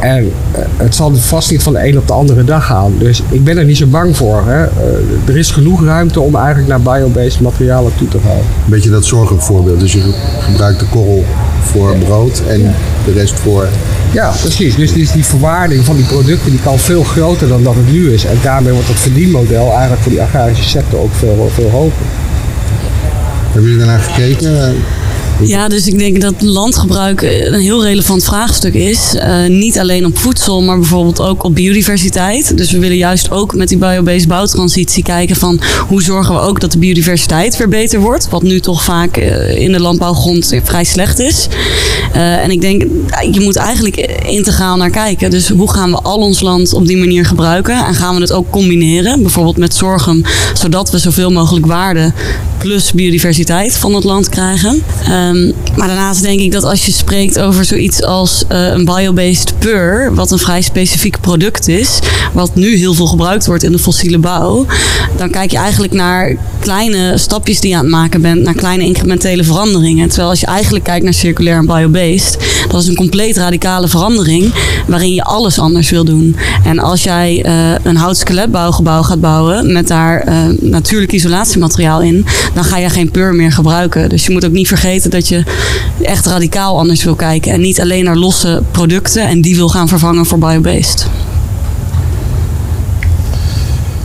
En 0.00 0.32
eh, 0.52 0.60
het 0.76 0.94
zal 0.94 1.14
vast 1.14 1.50
niet 1.50 1.62
van 1.62 1.72
de 1.72 1.88
een 1.88 1.98
op 1.98 2.06
de 2.06 2.12
andere 2.12 2.44
dag 2.44 2.66
gaan. 2.66 2.92
Dus 2.98 3.22
ik 3.28 3.44
ben 3.44 3.58
er 3.58 3.64
niet 3.64 3.76
zo 3.76 3.86
bang 3.86 4.16
voor. 4.16 4.42
Hè. 4.46 4.62
Er 5.26 5.36
is 5.36 5.50
genoeg 5.50 5.84
ruimte 5.84 6.20
om 6.20 6.36
eigenlijk 6.36 6.68
naar 6.68 6.80
biobased 6.80 7.40
materialen 7.40 7.92
toe 7.98 8.08
te 8.08 8.18
gaan. 8.24 8.36
Een 8.36 8.70
beetje 8.70 8.90
dat 8.90 9.04
zorgvoorbeeld. 9.04 9.80
Dus 9.80 9.92
je 9.92 10.14
gebruikt 10.40 10.80
de 10.80 10.86
korrel 10.86 11.24
voor 11.66 11.96
brood 11.96 12.42
en 12.48 12.74
de 13.04 13.12
rest 13.12 13.34
voor. 13.34 13.68
Ja, 14.12 14.32
precies. 14.40 14.76
Dus 14.76 14.92
die, 14.92 15.08
die 15.12 15.24
verwaarding 15.24 15.84
van 15.84 15.96
die 15.96 16.04
producten 16.04 16.50
die 16.50 16.60
kan 16.60 16.78
veel 16.78 17.02
groter 17.02 17.48
dan 17.48 17.62
dat 17.62 17.74
het 17.74 17.92
nu 17.92 18.12
is. 18.12 18.24
En 18.24 18.38
daarmee 18.42 18.72
wordt 18.72 18.88
het 18.88 18.98
verdienmodel 18.98 19.70
eigenlijk 19.72 20.02
voor 20.02 20.12
die 20.12 20.22
agrarische 20.22 20.68
sector 20.68 21.00
ook 21.00 21.14
veel, 21.14 21.50
veel 21.54 21.70
hoger. 21.70 22.06
Hebben 23.52 23.70
jullie 23.70 23.78
daarnaar 23.78 24.00
gekeken? 24.00 24.76
Ja, 25.42 25.68
dus 25.68 25.86
ik 25.86 25.98
denk 25.98 26.20
dat 26.20 26.34
landgebruik 26.42 27.22
een 27.22 27.60
heel 27.60 27.84
relevant 27.84 28.24
vraagstuk 28.24 28.74
is. 28.74 29.14
Eh, 29.14 29.46
niet 29.46 29.78
alleen 29.78 30.06
op 30.06 30.18
voedsel, 30.18 30.62
maar 30.62 30.78
bijvoorbeeld 30.78 31.20
ook 31.20 31.44
op 31.44 31.54
biodiversiteit. 31.54 32.56
Dus 32.56 32.70
we 32.70 32.78
willen 32.78 32.96
juist 32.96 33.30
ook 33.30 33.54
met 33.54 33.68
die 33.68 33.78
biobased 33.78 34.28
bouwtransitie 34.28 35.02
kijken 35.02 35.36
van 35.36 35.60
hoe 35.88 36.02
zorgen 36.02 36.34
we 36.34 36.40
ook 36.40 36.60
dat 36.60 36.72
de 36.72 36.78
biodiversiteit 36.78 37.56
weer 37.56 37.68
beter 37.68 38.00
wordt. 38.00 38.28
Wat 38.28 38.42
nu 38.42 38.60
toch 38.60 38.82
vaak 38.82 39.16
eh, 39.16 39.60
in 39.60 39.72
de 39.72 39.80
landbouwgrond 39.80 40.52
vrij 40.64 40.84
slecht 40.84 41.18
is. 41.18 41.48
Eh, 42.12 42.42
en 42.42 42.50
ik 42.50 42.60
denk, 42.60 42.82
je 43.30 43.40
moet 43.40 43.56
eigenlijk 43.56 43.96
integraal 44.26 44.76
naar 44.76 44.90
kijken. 44.90 45.30
Dus 45.30 45.48
hoe 45.48 45.72
gaan 45.72 45.90
we 45.90 45.96
al 45.96 46.18
ons 46.18 46.40
land 46.40 46.72
op 46.72 46.86
die 46.86 46.96
manier 46.96 47.26
gebruiken? 47.26 47.86
En 47.86 47.94
gaan 47.94 48.14
we 48.14 48.20
het 48.20 48.32
ook 48.32 48.50
combineren, 48.50 49.22
bijvoorbeeld 49.22 49.56
met 49.56 49.74
zorgen, 49.74 50.24
zodat 50.54 50.90
we 50.90 50.98
zoveel 50.98 51.30
mogelijk 51.30 51.66
waarde 51.66 52.12
plus 52.66 52.92
biodiversiteit 52.92 53.76
van 53.76 53.94
het 53.94 54.04
land 54.04 54.28
krijgen. 54.28 54.82
Ehm, 55.02 55.52
maar 55.76 55.86
daarnaast 55.86 56.22
denk 56.22 56.40
ik 56.40 56.52
dat 56.52 56.64
als 56.64 56.86
je 56.86 56.92
spreekt 56.92 57.38
over 57.38 57.64
zoiets 57.64 58.02
als 58.02 58.44
eh, 58.48 58.66
een 58.66 58.84
biobased 58.84 59.58
pur, 59.58 60.14
wat 60.14 60.30
een 60.30 60.38
vrij 60.38 60.62
specifiek 60.62 61.20
product 61.20 61.68
is, 61.68 61.98
wat 62.32 62.54
nu 62.54 62.76
heel 62.76 62.94
veel 62.94 63.06
gebruikt 63.06 63.46
wordt 63.46 63.62
in 63.62 63.72
de 63.72 63.78
fossiele 63.78 64.18
bouw, 64.18 64.66
dan 65.16 65.30
kijk 65.30 65.50
je 65.50 65.56
eigenlijk 65.56 65.92
naar 65.92 66.36
kleine 66.60 67.18
stapjes 67.18 67.60
die 67.60 67.70
je 67.70 67.76
aan 67.76 67.82
het 67.82 67.90
maken 67.90 68.20
bent, 68.20 68.42
naar 68.42 68.54
kleine 68.54 68.84
incrementele 68.84 69.44
veranderingen. 69.44 70.08
Terwijl 70.08 70.28
als 70.28 70.40
je 70.40 70.46
eigenlijk 70.46 70.84
kijkt 70.84 71.04
naar 71.04 71.14
circulair 71.14 71.56
en 71.56 71.66
biobased, 71.66 72.36
dat 72.68 72.82
is 72.82 72.88
een 72.88 72.94
compleet 72.94 73.36
radicale 73.36 73.88
verandering 73.88 74.54
waarin 74.86 75.14
je 75.14 75.22
alles 75.22 75.58
anders 75.58 75.90
wil 75.90 76.04
doen. 76.04 76.36
En 76.64 76.78
als 76.78 77.02
jij 77.02 77.42
eh, 77.42 77.52
een 77.82 77.96
houtskeletbouwgebouw 77.96 79.02
gaat 79.02 79.20
bouwen 79.20 79.72
met 79.72 79.88
daar 79.88 80.20
eh, 80.20 80.36
natuurlijk 80.60 81.12
isolatiemateriaal 81.12 82.02
in, 82.02 82.26
dan 82.56 82.64
ga 82.64 82.78
je 82.78 82.90
geen 82.90 83.10
pur 83.10 83.34
meer 83.34 83.52
gebruiken. 83.52 84.08
Dus 84.08 84.26
je 84.26 84.32
moet 84.32 84.44
ook 84.44 84.52
niet 84.52 84.68
vergeten 84.68 85.10
dat 85.10 85.28
je 85.28 85.42
echt 86.02 86.26
radicaal 86.26 86.78
anders 86.78 87.04
wil 87.04 87.14
kijken 87.14 87.52
en 87.52 87.60
niet 87.60 87.80
alleen 87.80 88.04
naar 88.04 88.16
losse 88.16 88.62
producten 88.70 89.28
en 89.28 89.40
die 89.40 89.56
wil 89.56 89.68
gaan 89.68 89.88
vervangen 89.88 90.26
voor 90.26 90.38
biobased. 90.38 91.06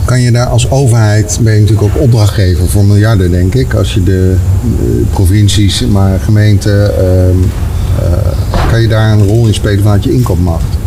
Kan 0.04 0.20
je 0.20 0.30
daar 0.30 0.46
als 0.46 0.70
overheid, 0.70 1.38
ben 1.42 1.54
je 1.54 1.60
natuurlijk 1.60 1.96
ook 1.96 2.02
opdrachtgever 2.02 2.68
voor 2.68 2.84
miljarden, 2.84 3.30
denk 3.30 3.54
ik. 3.54 3.74
Als 3.74 3.94
je 3.94 4.02
de 4.02 4.36
eh, 4.62 5.10
provincies, 5.10 5.80
maar 5.80 6.20
gemeenten, 6.20 6.98
ehm, 6.98 7.36
eh, 8.02 8.70
kan 8.70 8.80
je 8.80 8.88
daar 8.88 9.12
een 9.12 9.26
rol 9.26 9.46
in 9.46 9.54
spelen 9.54 9.82
vanuit 9.82 10.04
je 10.04 10.12
inkoopmacht? 10.12 10.81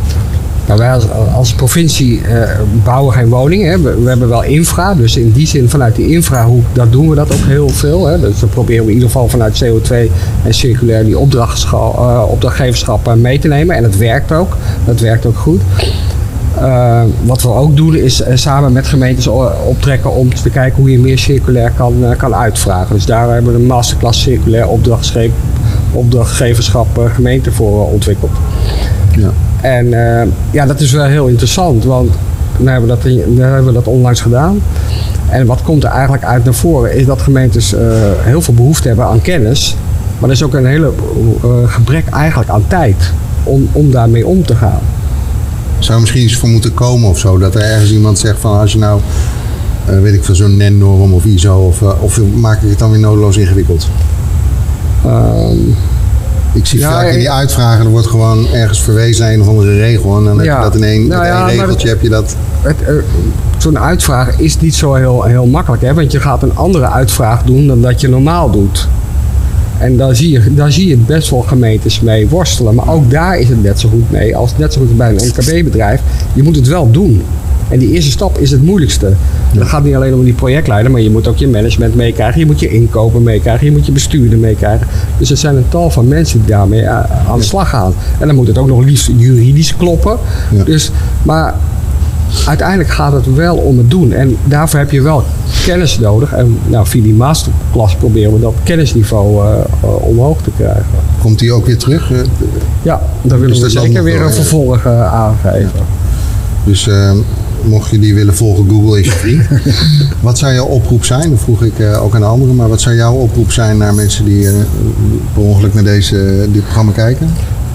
Wij 0.65 0.93
als, 0.93 1.05
als 1.35 1.53
provincie 1.53 2.21
eh, 2.21 2.49
bouwen 2.83 3.13
geen 3.13 3.29
woningen. 3.29 3.71
Hè. 3.71 3.81
We, 3.81 4.01
we 4.01 4.09
hebben 4.09 4.29
wel 4.29 4.43
infra, 4.43 4.93
dus 4.93 5.17
in 5.17 5.31
die 5.31 5.47
zin 5.47 5.69
vanuit 5.69 5.95
die 5.95 6.11
infra, 6.11 6.45
hoe, 6.45 6.61
dat 6.73 6.91
doen 6.91 7.09
we 7.09 7.15
dat 7.15 7.33
ook 7.33 7.45
heel 7.45 7.69
veel. 7.69 8.05
Hè. 8.05 8.19
Dus 8.19 8.39
dan 8.39 8.49
proberen 8.49 8.81
we 8.85 8.89
in 8.89 8.93
ieder 8.93 9.09
geval 9.09 9.27
vanuit 9.27 9.63
CO2 9.63 9.95
en 10.43 10.53
circulair 10.53 11.03
die 11.05 11.13
eh, 11.13 11.21
opdrachtgeverschap 12.29 13.07
eh, 13.07 13.13
mee 13.13 13.39
te 13.39 13.47
nemen. 13.47 13.75
En 13.75 13.83
het 13.83 13.97
werkt 13.97 14.31
ook. 14.31 14.57
Dat 14.85 14.99
werkt 14.99 15.25
ook 15.25 15.37
goed. 15.37 15.61
Wat 17.23 17.41
we 17.41 17.47
ook 17.47 17.75
doen 17.75 17.95
is 17.95 18.23
samen 18.33 18.71
met 18.71 18.87
gemeentes 18.87 19.27
optrekken 19.67 20.11
om 20.11 20.33
te 20.33 20.49
kijken 20.49 20.81
hoe 20.81 20.91
je 20.91 20.99
meer 20.99 21.17
circulair 21.17 21.71
kan, 21.71 21.93
kan 22.17 22.35
uitvragen. 22.35 22.95
Dus 22.95 23.05
daar 23.05 23.29
hebben 23.29 23.53
we 23.53 23.59
een 23.59 23.65
masterclass 23.65 24.21
circulair 24.21 24.67
opdrachtgeverschap 25.91 27.09
gemeente 27.13 27.51
voor 27.51 27.91
ontwikkeld. 27.91 28.31
Ja. 29.15 29.31
En 29.65 29.93
eh, 29.93 30.27
ja, 30.51 30.65
dat 30.65 30.79
is 30.79 30.91
wel 30.91 31.05
heel 31.05 31.27
interessant, 31.27 31.83
want 31.83 32.11
we 32.57 32.69
hebben, 32.69 32.89
dat, 32.89 33.03
we 33.03 33.41
hebben 33.41 33.73
dat 33.73 33.87
onlangs 33.87 34.21
gedaan. 34.21 34.61
En 35.29 35.45
wat 35.45 35.61
komt 35.61 35.83
er 35.83 35.89
eigenlijk 35.89 36.23
uit 36.23 36.43
naar 36.43 36.53
voren 36.53 36.95
is 36.95 37.05
dat 37.05 37.21
gemeentes 37.21 37.73
eh, 37.73 37.81
heel 38.19 38.41
veel 38.41 38.53
behoefte 38.53 38.87
hebben 38.87 39.05
aan 39.05 39.21
kennis. 39.21 39.75
Maar 40.19 40.29
er 40.29 40.35
is 40.35 40.43
ook 40.43 40.53
een 40.53 40.65
hele 40.65 40.91
eh, 41.43 41.49
gebrek 41.65 42.07
eigenlijk 42.07 42.49
aan 42.49 42.67
tijd 42.67 43.11
om, 43.43 43.69
om 43.71 43.91
daarmee 43.91 44.27
om 44.27 44.45
te 44.45 44.55
gaan. 44.55 44.79
Zou 45.79 45.93
er 45.93 45.99
misschien 45.99 46.23
iets 46.23 46.35
voor 46.35 46.49
moeten 46.49 46.73
komen 46.73 47.09
of 47.09 47.19
zo? 47.19 47.37
Dat 47.37 47.55
er 47.55 47.61
ergens 47.61 47.91
iemand 47.91 48.19
zegt 48.19 48.39
van 48.39 48.59
als 48.59 48.71
je 48.71 48.77
nou, 48.77 49.01
weet 49.85 50.13
ik 50.13 50.23
veel, 50.23 50.35
zo'n 50.35 50.57
NEN-norm 50.57 51.13
of 51.13 51.25
ISO, 51.25 51.57
of, 51.57 51.81
of 51.81 52.19
maak 52.35 52.61
ik 52.61 52.69
het 52.69 52.79
dan 52.79 52.91
weer 52.91 52.99
nodeloos 52.99 53.37
ingewikkeld? 53.37 53.87
Ehm, 55.05 55.57
Ik 56.55 56.65
zie 56.65 56.79
Ja, 56.79 56.91
vaak 56.91 57.11
in 57.11 57.17
die 57.17 57.31
uitvragen, 57.31 57.85
er 57.85 57.91
wordt 57.91 58.07
gewoon 58.07 58.47
ergens 58.53 58.81
verwezen 58.81 59.23
naar 59.23 59.33
een 59.33 59.41
of 59.41 59.47
andere 59.47 59.77
regel. 59.77 60.17
En 60.17 60.23
dan 60.23 60.37
heb 60.37 60.45
je 60.45 60.61
dat 60.61 60.75
in 60.75 60.83
één, 60.83 61.07
Nou 61.07 61.25
één 61.25 61.59
regeltje 61.59 61.87
heb 61.87 62.01
je 62.01 62.09
dat. 62.09 62.35
Zo'n 63.57 63.79
uitvraag 63.79 64.39
is 64.39 64.59
niet 64.59 64.75
zo 64.75 64.93
heel, 64.93 65.23
heel 65.23 65.45
makkelijk, 65.45 65.81
hè? 65.81 65.93
want 65.93 66.11
je 66.11 66.19
gaat 66.19 66.43
een 66.43 66.55
andere 66.55 66.89
uitvraag 66.89 67.43
doen 67.43 67.67
dan 67.67 67.81
dat 67.81 68.01
je 68.01 68.07
normaal 68.07 68.51
doet. 68.51 68.87
En 69.77 69.97
daar 69.97 70.15
zie, 70.15 70.29
je, 70.29 70.53
daar 70.53 70.71
zie 70.71 70.87
je 70.87 70.97
best 70.97 71.29
wel 71.29 71.41
gemeentes 71.41 71.99
mee 71.99 72.27
worstelen. 72.27 72.75
Maar 72.75 72.89
ook 72.89 73.11
daar 73.11 73.39
is 73.39 73.49
het 73.49 73.63
net 73.63 73.79
zo 73.79 73.89
goed 73.89 74.11
mee 74.11 74.35
als 74.35 74.57
net 74.57 74.73
zo 74.73 74.79
goed 74.79 74.97
bij 74.97 75.09
een 75.09 75.27
MKB-bedrijf. 75.27 76.01
Je 76.33 76.43
moet 76.43 76.55
het 76.55 76.67
wel 76.67 76.91
doen. 76.91 77.21
En 77.69 77.79
die 77.79 77.91
eerste 77.91 78.11
stap 78.11 78.37
is 78.37 78.51
het 78.51 78.63
moeilijkste. 78.63 79.13
Dat 79.59 79.67
gaat 79.67 79.83
niet 79.83 79.95
alleen 79.95 80.13
om 80.13 80.23
die 80.23 80.33
projectleider, 80.33 80.91
maar 80.91 81.01
je 81.01 81.11
moet 81.11 81.27
ook 81.27 81.37
je 81.37 81.47
management 81.47 81.95
meekrijgen. 81.95 82.39
Je 82.39 82.45
moet 82.45 82.59
je 82.59 82.69
inkopen 82.69 83.23
meekrijgen. 83.23 83.65
Je 83.65 83.71
moet 83.71 83.85
je 83.85 83.91
bestuurder 83.91 84.37
meekrijgen. 84.37 84.87
Dus 85.17 85.31
er 85.31 85.37
zijn 85.37 85.55
een 85.55 85.69
tal 85.69 85.89
van 85.89 86.07
mensen 86.07 86.39
die 86.39 86.47
daarmee 86.47 86.81
eh, 86.81 87.29
aan 87.29 87.37
de 87.37 87.43
slag 87.43 87.69
gaan. 87.69 87.93
En 88.19 88.27
dan 88.27 88.35
moet 88.35 88.47
het 88.47 88.57
ook 88.57 88.67
nog 88.67 88.83
liefst 88.83 89.11
juridisch 89.17 89.75
kloppen. 89.77 90.17
Ja. 90.51 90.63
Dus, 90.63 90.91
maar 91.23 91.55
uiteindelijk 92.45 92.89
gaat 92.89 93.11
het 93.11 93.35
wel 93.35 93.55
om 93.55 93.77
het 93.77 93.89
doen. 93.89 94.13
En 94.13 94.37
daarvoor 94.43 94.79
heb 94.79 94.91
je 94.91 95.01
wel 95.01 95.23
kennis 95.65 95.99
nodig. 95.99 96.33
En 96.33 96.57
nou, 96.67 96.87
via 96.87 97.03
die 97.03 97.13
masterclass 97.13 97.95
proberen 97.95 98.33
we 98.33 98.39
dat 98.39 98.53
kennisniveau 98.63 99.47
eh, 99.47 99.89
omhoog 100.07 100.41
te 100.41 100.49
krijgen. 100.57 100.85
Komt 101.21 101.39
die 101.39 101.53
ook 101.53 101.65
weer 101.65 101.77
terug? 101.77 102.11
Eh, 102.11 102.17
Ja, 102.81 103.01
daar 103.21 103.39
willen 103.39 103.59
Dus 103.59 103.73
we 103.73 103.79
zeker 103.79 104.03
weer 104.03 104.21
een 104.21 104.33
vervolg 104.33 104.87
aangeven. 104.87 105.79
Dus 106.63 106.87
eh, 106.87 107.11
mocht 107.67 107.89
je 107.91 107.99
die 107.99 108.13
willen 108.13 108.35
volgen, 108.35 108.69
Google 108.69 108.99
is 108.99 109.05
je 109.05 109.11
vriend. 109.11 109.47
wat 110.21 110.37
zou 110.37 110.53
jouw 110.53 110.65
oproep 110.65 111.05
zijn? 111.05 111.29
Dat 111.29 111.39
vroeg 111.39 111.63
ik 111.63 111.79
eh, 111.79 112.03
ook 112.03 112.15
aan 112.15 112.21
de 112.21 112.27
anderen. 112.27 112.55
Maar 112.55 112.69
wat 112.69 112.81
zou 112.81 112.95
jouw 112.95 113.13
oproep 113.13 113.51
zijn 113.51 113.77
naar 113.77 113.93
mensen 113.93 114.25
die 114.25 114.47
eh, 114.47 114.53
per 115.33 115.41
ongeluk 115.41 115.73
naar 115.73 115.83
deze, 115.83 116.47
dit 116.51 116.63
programma 116.63 116.91
kijken? 116.91 117.29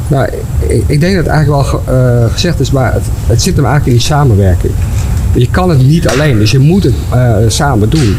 Nou, 0.09 0.29
ik, 0.59 0.85
ik 0.87 1.00
denk 1.00 1.14
dat 1.14 1.24
het 1.24 1.33
eigenlijk 1.35 1.72
wel 1.72 1.83
eh, 1.96 2.33
gezegd 2.33 2.61
is, 2.61 2.70
maar 2.70 2.92
het, 2.92 3.05
het 3.26 3.42
zit 3.42 3.57
hem 3.57 3.64
eigenlijk 3.64 3.96
in 3.96 4.03
die 4.03 4.16
samenwerking. 4.16 4.72
Je 5.35 5.50
kan 5.50 5.70
het 5.70 5.87
niet 5.87 6.09
alleen, 6.09 6.38
dus 6.38 6.50
je 6.50 6.59
moet 6.59 6.85
het 6.85 6.94
samen 7.53 7.90
doen. 7.90 8.16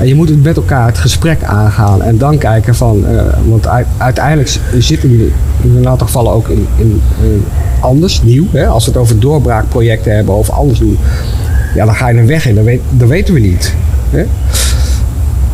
En 0.00 0.06
je 0.06 0.14
moet 0.14 0.28
het 0.28 0.42
met 0.42 0.56
elkaar 0.56 0.86
het 0.86 0.98
gesprek 0.98 1.42
aangaan 1.42 2.02
en 2.02 2.18
dan 2.18 2.38
kijken 2.38 2.74
van, 2.74 3.06
eh, 3.06 3.22
want 3.48 3.66
uit- 3.66 3.86
uiteindelijk 3.96 4.58
zitten 4.78 5.10
jullie 5.10 5.32
in 5.62 5.76
een 5.76 5.88
aantal 5.88 6.06
gevallen 6.06 6.32
ook 6.32 6.48
in, 6.48 6.66
in, 6.76 7.00
anders, 7.80 8.22
nieuw. 8.22 8.46
Hè? 8.50 8.66
Als 8.66 8.84
we 8.84 8.90
het 8.90 9.00
over 9.00 9.20
doorbraakprojecten 9.20 10.14
hebben 10.14 10.34
of 10.34 10.50
anders 10.50 10.78
doen, 10.78 10.98
ja, 11.74 11.84
dan 11.84 11.94
ga 11.94 12.08
je 12.08 12.18
een 12.18 12.26
weg 12.26 12.46
in, 12.46 12.54
dat, 12.54 12.64
weet, 12.64 12.80
weten 12.96 13.34
we 13.34 13.40
niet. 13.40 13.74
Hè? 14.10 14.24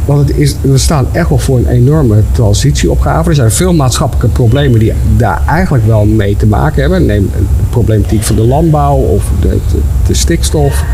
Want 0.05 0.29
het 0.29 0.37
is, 0.39 0.57
we 0.61 0.79
staan 0.79 1.07
echt 1.13 1.29
wel 1.29 1.39
voor 1.39 1.59
een 1.59 1.69
enorme 1.69 2.23
transitieopgave. 2.33 3.29
Er 3.29 3.35
zijn 3.35 3.51
veel 3.51 3.73
maatschappelijke 3.75 4.29
problemen 4.29 4.79
die 4.79 4.93
daar 5.17 5.43
eigenlijk 5.47 5.87
wel 5.87 6.05
mee 6.05 6.37
te 6.37 6.47
maken 6.47 6.81
hebben. 6.81 7.07
Neem 7.07 7.31
de 7.37 7.45
problematiek 7.71 8.23
van 8.23 8.37
de 8.37 8.43
landbouw 8.43 8.97
of 8.97 9.25
de, 9.41 9.59
de 10.07 10.15
stikstof. 10.15 10.85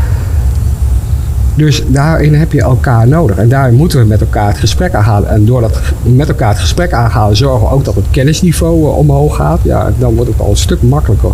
Dus 1.55 1.83
daarin 1.87 2.33
heb 2.33 2.51
je 2.51 2.61
elkaar 2.61 3.07
nodig. 3.07 3.37
En 3.37 3.49
daarin 3.49 3.75
moeten 3.75 3.99
we 3.99 4.05
met 4.05 4.21
elkaar 4.21 4.47
het 4.47 4.57
gesprek 4.57 4.93
aangaan. 4.93 5.27
En 5.27 5.45
door 5.45 5.61
dat 5.61 5.79
met 6.01 6.27
elkaar 6.27 6.49
het 6.49 6.59
gesprek 6.59 6.93
aangaan, 6.93 7.35
zorgen 7.35 7.67
we 7.67 7.73
ook 7.73 7.85
dat 7.85 7.95
het 7.95 8.05
kennisniveau 8.11 8.83
eh, 8.83 8.97
omhoog 8.97 9.35
gaat. 9.35 9.59
Ja, 9.63 9.91
dan 9.99 10.15
wordt 10.15 10.31
het 10.31 10.39
al 10.39 10.49
een 10.49 10.57
stuk 10.57 10.81
makkelijker 10.81 11.31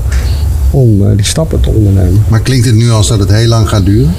om 0.71 1.07
eh, 1.07 1.15
die 1.15 1.25
stappen 1.25 1.59
te 1.59 1.69
ondernemen. 1.69 2.23
Maar 2.27 2.41
klinkt 2.41 2.65
het 2.65 2.75
nu 2.75 2.91
als 2.91 3.07
dat 3.07 3.19
het 3.19 3.31
heel 3.31 3.47
lang 3.47 3.69
gaat 3.69 3.85
duren? 3.85 4.11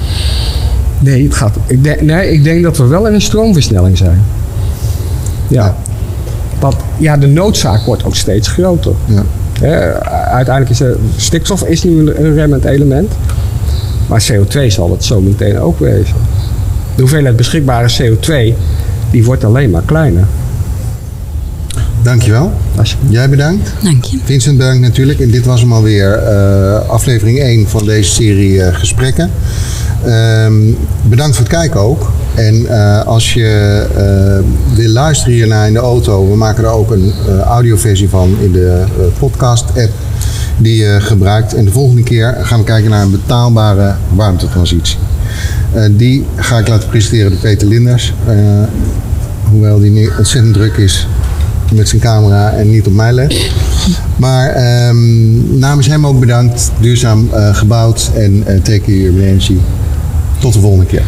Nee, 0.99 1.23
het 1.23 1.35
gaat, 1.35 1.55
ik, 1.67 1.83
denk, 1.83 2.01
nee, 2.01 2.31
ik 2.31 2.43
denk 2.43 2.63
dat 2.63 2.77
we 2.77 2.85
wel 2.85 3.07
in 3.07 3.13
een 3.13 3.21
stroomversnelling 3.21 3.97
zijn. 3.97 4.23
Ja. 5.47 5.75
Want 6.59 6.75
ja, 6.97 7.17
de 7.17 7.27
noodzaak 7.27 7.85
wordt 7.85 8.05
ook 8.05 8.15
steeds 8.15 8.47
groter. 8.47 8.93
Ja. 9.05 9.23
Uiteindelijk 10.31 10.69
is 10.69 10.79
er, 10.79 10.97
stikstof 11.15 11.63
is 11.63 11.83
nu 11.83 11.99
een, 11.99 12.25
een 12.25 12.33
remmend 12.33 12.65
element. 12.65 13.11
Maar 14.11 14.31
CO2 14.31 14.67
zal 14.67 14.91
het 14.91 15.03
zo 15.03 15.21
meteen 15.21 15.59
ook 15.59 15.79
wezen. 15.79 16.15
De 16.95 17.01
hoeveelheid 17.01 17.35
beschikbare 17.35 17.89
CO2 18.01 18.55
die 19.11 19.23
wordt 19.23 19.43
alleen 19.43 19.69
maar 19.69 19.81
kleiner. 19.85 20.27
Dankjewel. 22.03 22.51
Jij 23.09 23.29
bedankt. 23.29 23.73
Dank 23.83 24.03
je. 24.03 24.17
Vincent 24.23 24.57
bedankt 24.57 24.81
natuurlijk. 24.81 25.19
En 25.19 25.31
dit 25.31 25.45
was 25.45 25.61
hem 25.61 25.73
alweer 25.73 26.13
eh 26.13 26.89
aflevering 26.89 27.39
1 27.39 27.67
van 27.67 27.85
deze 27.85 28.11
serie 28.11 28.63
eh, 28.63 28.75
gesprekken. 28.75 29.31
Ehm, 30.05 30.53
bedankt 31.03 31.35
voor 31.35 31.45
het 31.45 31.53
kijken 31.53 31.79
ook. 31.79 32.11
En 32.35 32.67
eh, 32.67 33.05
als 33.05 33.33
je 33.33 33.85
eh, 33.95 34.75
wil 34.77 34.89
luisteren 34.89 35.33
hierna 35.33 35.65
in 35.65 35.73
de 35.73 35.79
auto, 35.79 36.29
we 36.29 36.35
maken 36.35 36.63
er 36.63 36.69
ook 36.69 36.91
een 36.91 37.13
eh, 37.27 37.39
audioversie 37.39 38.09
van 38.09 38.37
in 38.39 38.51
de 38.51 38.83
eh, 38.99 39.05
podcast-app 39.19 39.91
die 40.57 40.75
je 40.75 40.97
gebruikt. 40.99 41.53
En 41.53 41.65
de 41.65 41.71
volgende 41.71 42.03
keer 42.03 42.37
gaan 42.41 42.59
we 42.59 42.65
kijken 42.65 42.89
naar 42.89 43.01
een 43.03 43.11
betaalbare 43.11 43.95
warmtetransitie. 44.13 44.97
Eh, 45.73 45.83
die 45.91 46.25
ga 46.35 46.57
ik 46.57 46.67
laten 46.67 46.89
presenteren 46.89 47.31
door 47.31 47.39
Peter 47.39 47.67
Linders. 47.67 48.13
Eh, 48.27 48.35
hoewel 49.49 49.79
die 49.79 49.91
nu 49.91 50.09
ontzettend 50.17 50.53
druk 50.53 50.77
is 50.77 51.07
met 51.73 51.89
zijn 51.89 52.01
camera 52.01 52.51
en 52.51 52.69
niet 52.69 52.87
op 52.87 52.93
mij 52.93 53.13
let. 53.13 53.51
Maar 54.15 54.49
ehm, 54.49 55.59
namens 55.59 55.87
hem 55.87 56.07
ook 56.07 56.19
bedankt. 56.19 56.71
Duurzaam 56.79 57.29
eh, 57.33 57.55
gebouwd 57.55 58.11
en 58.15 58.43
uh, 58.47 58.61
take 58.61 59.01
your 59.01 59.23
energy. 59.23 59.57
Tot 60.39 60.53
de 60.53 60.59
volgende 60.59 60.85
keer. 60.85 61.03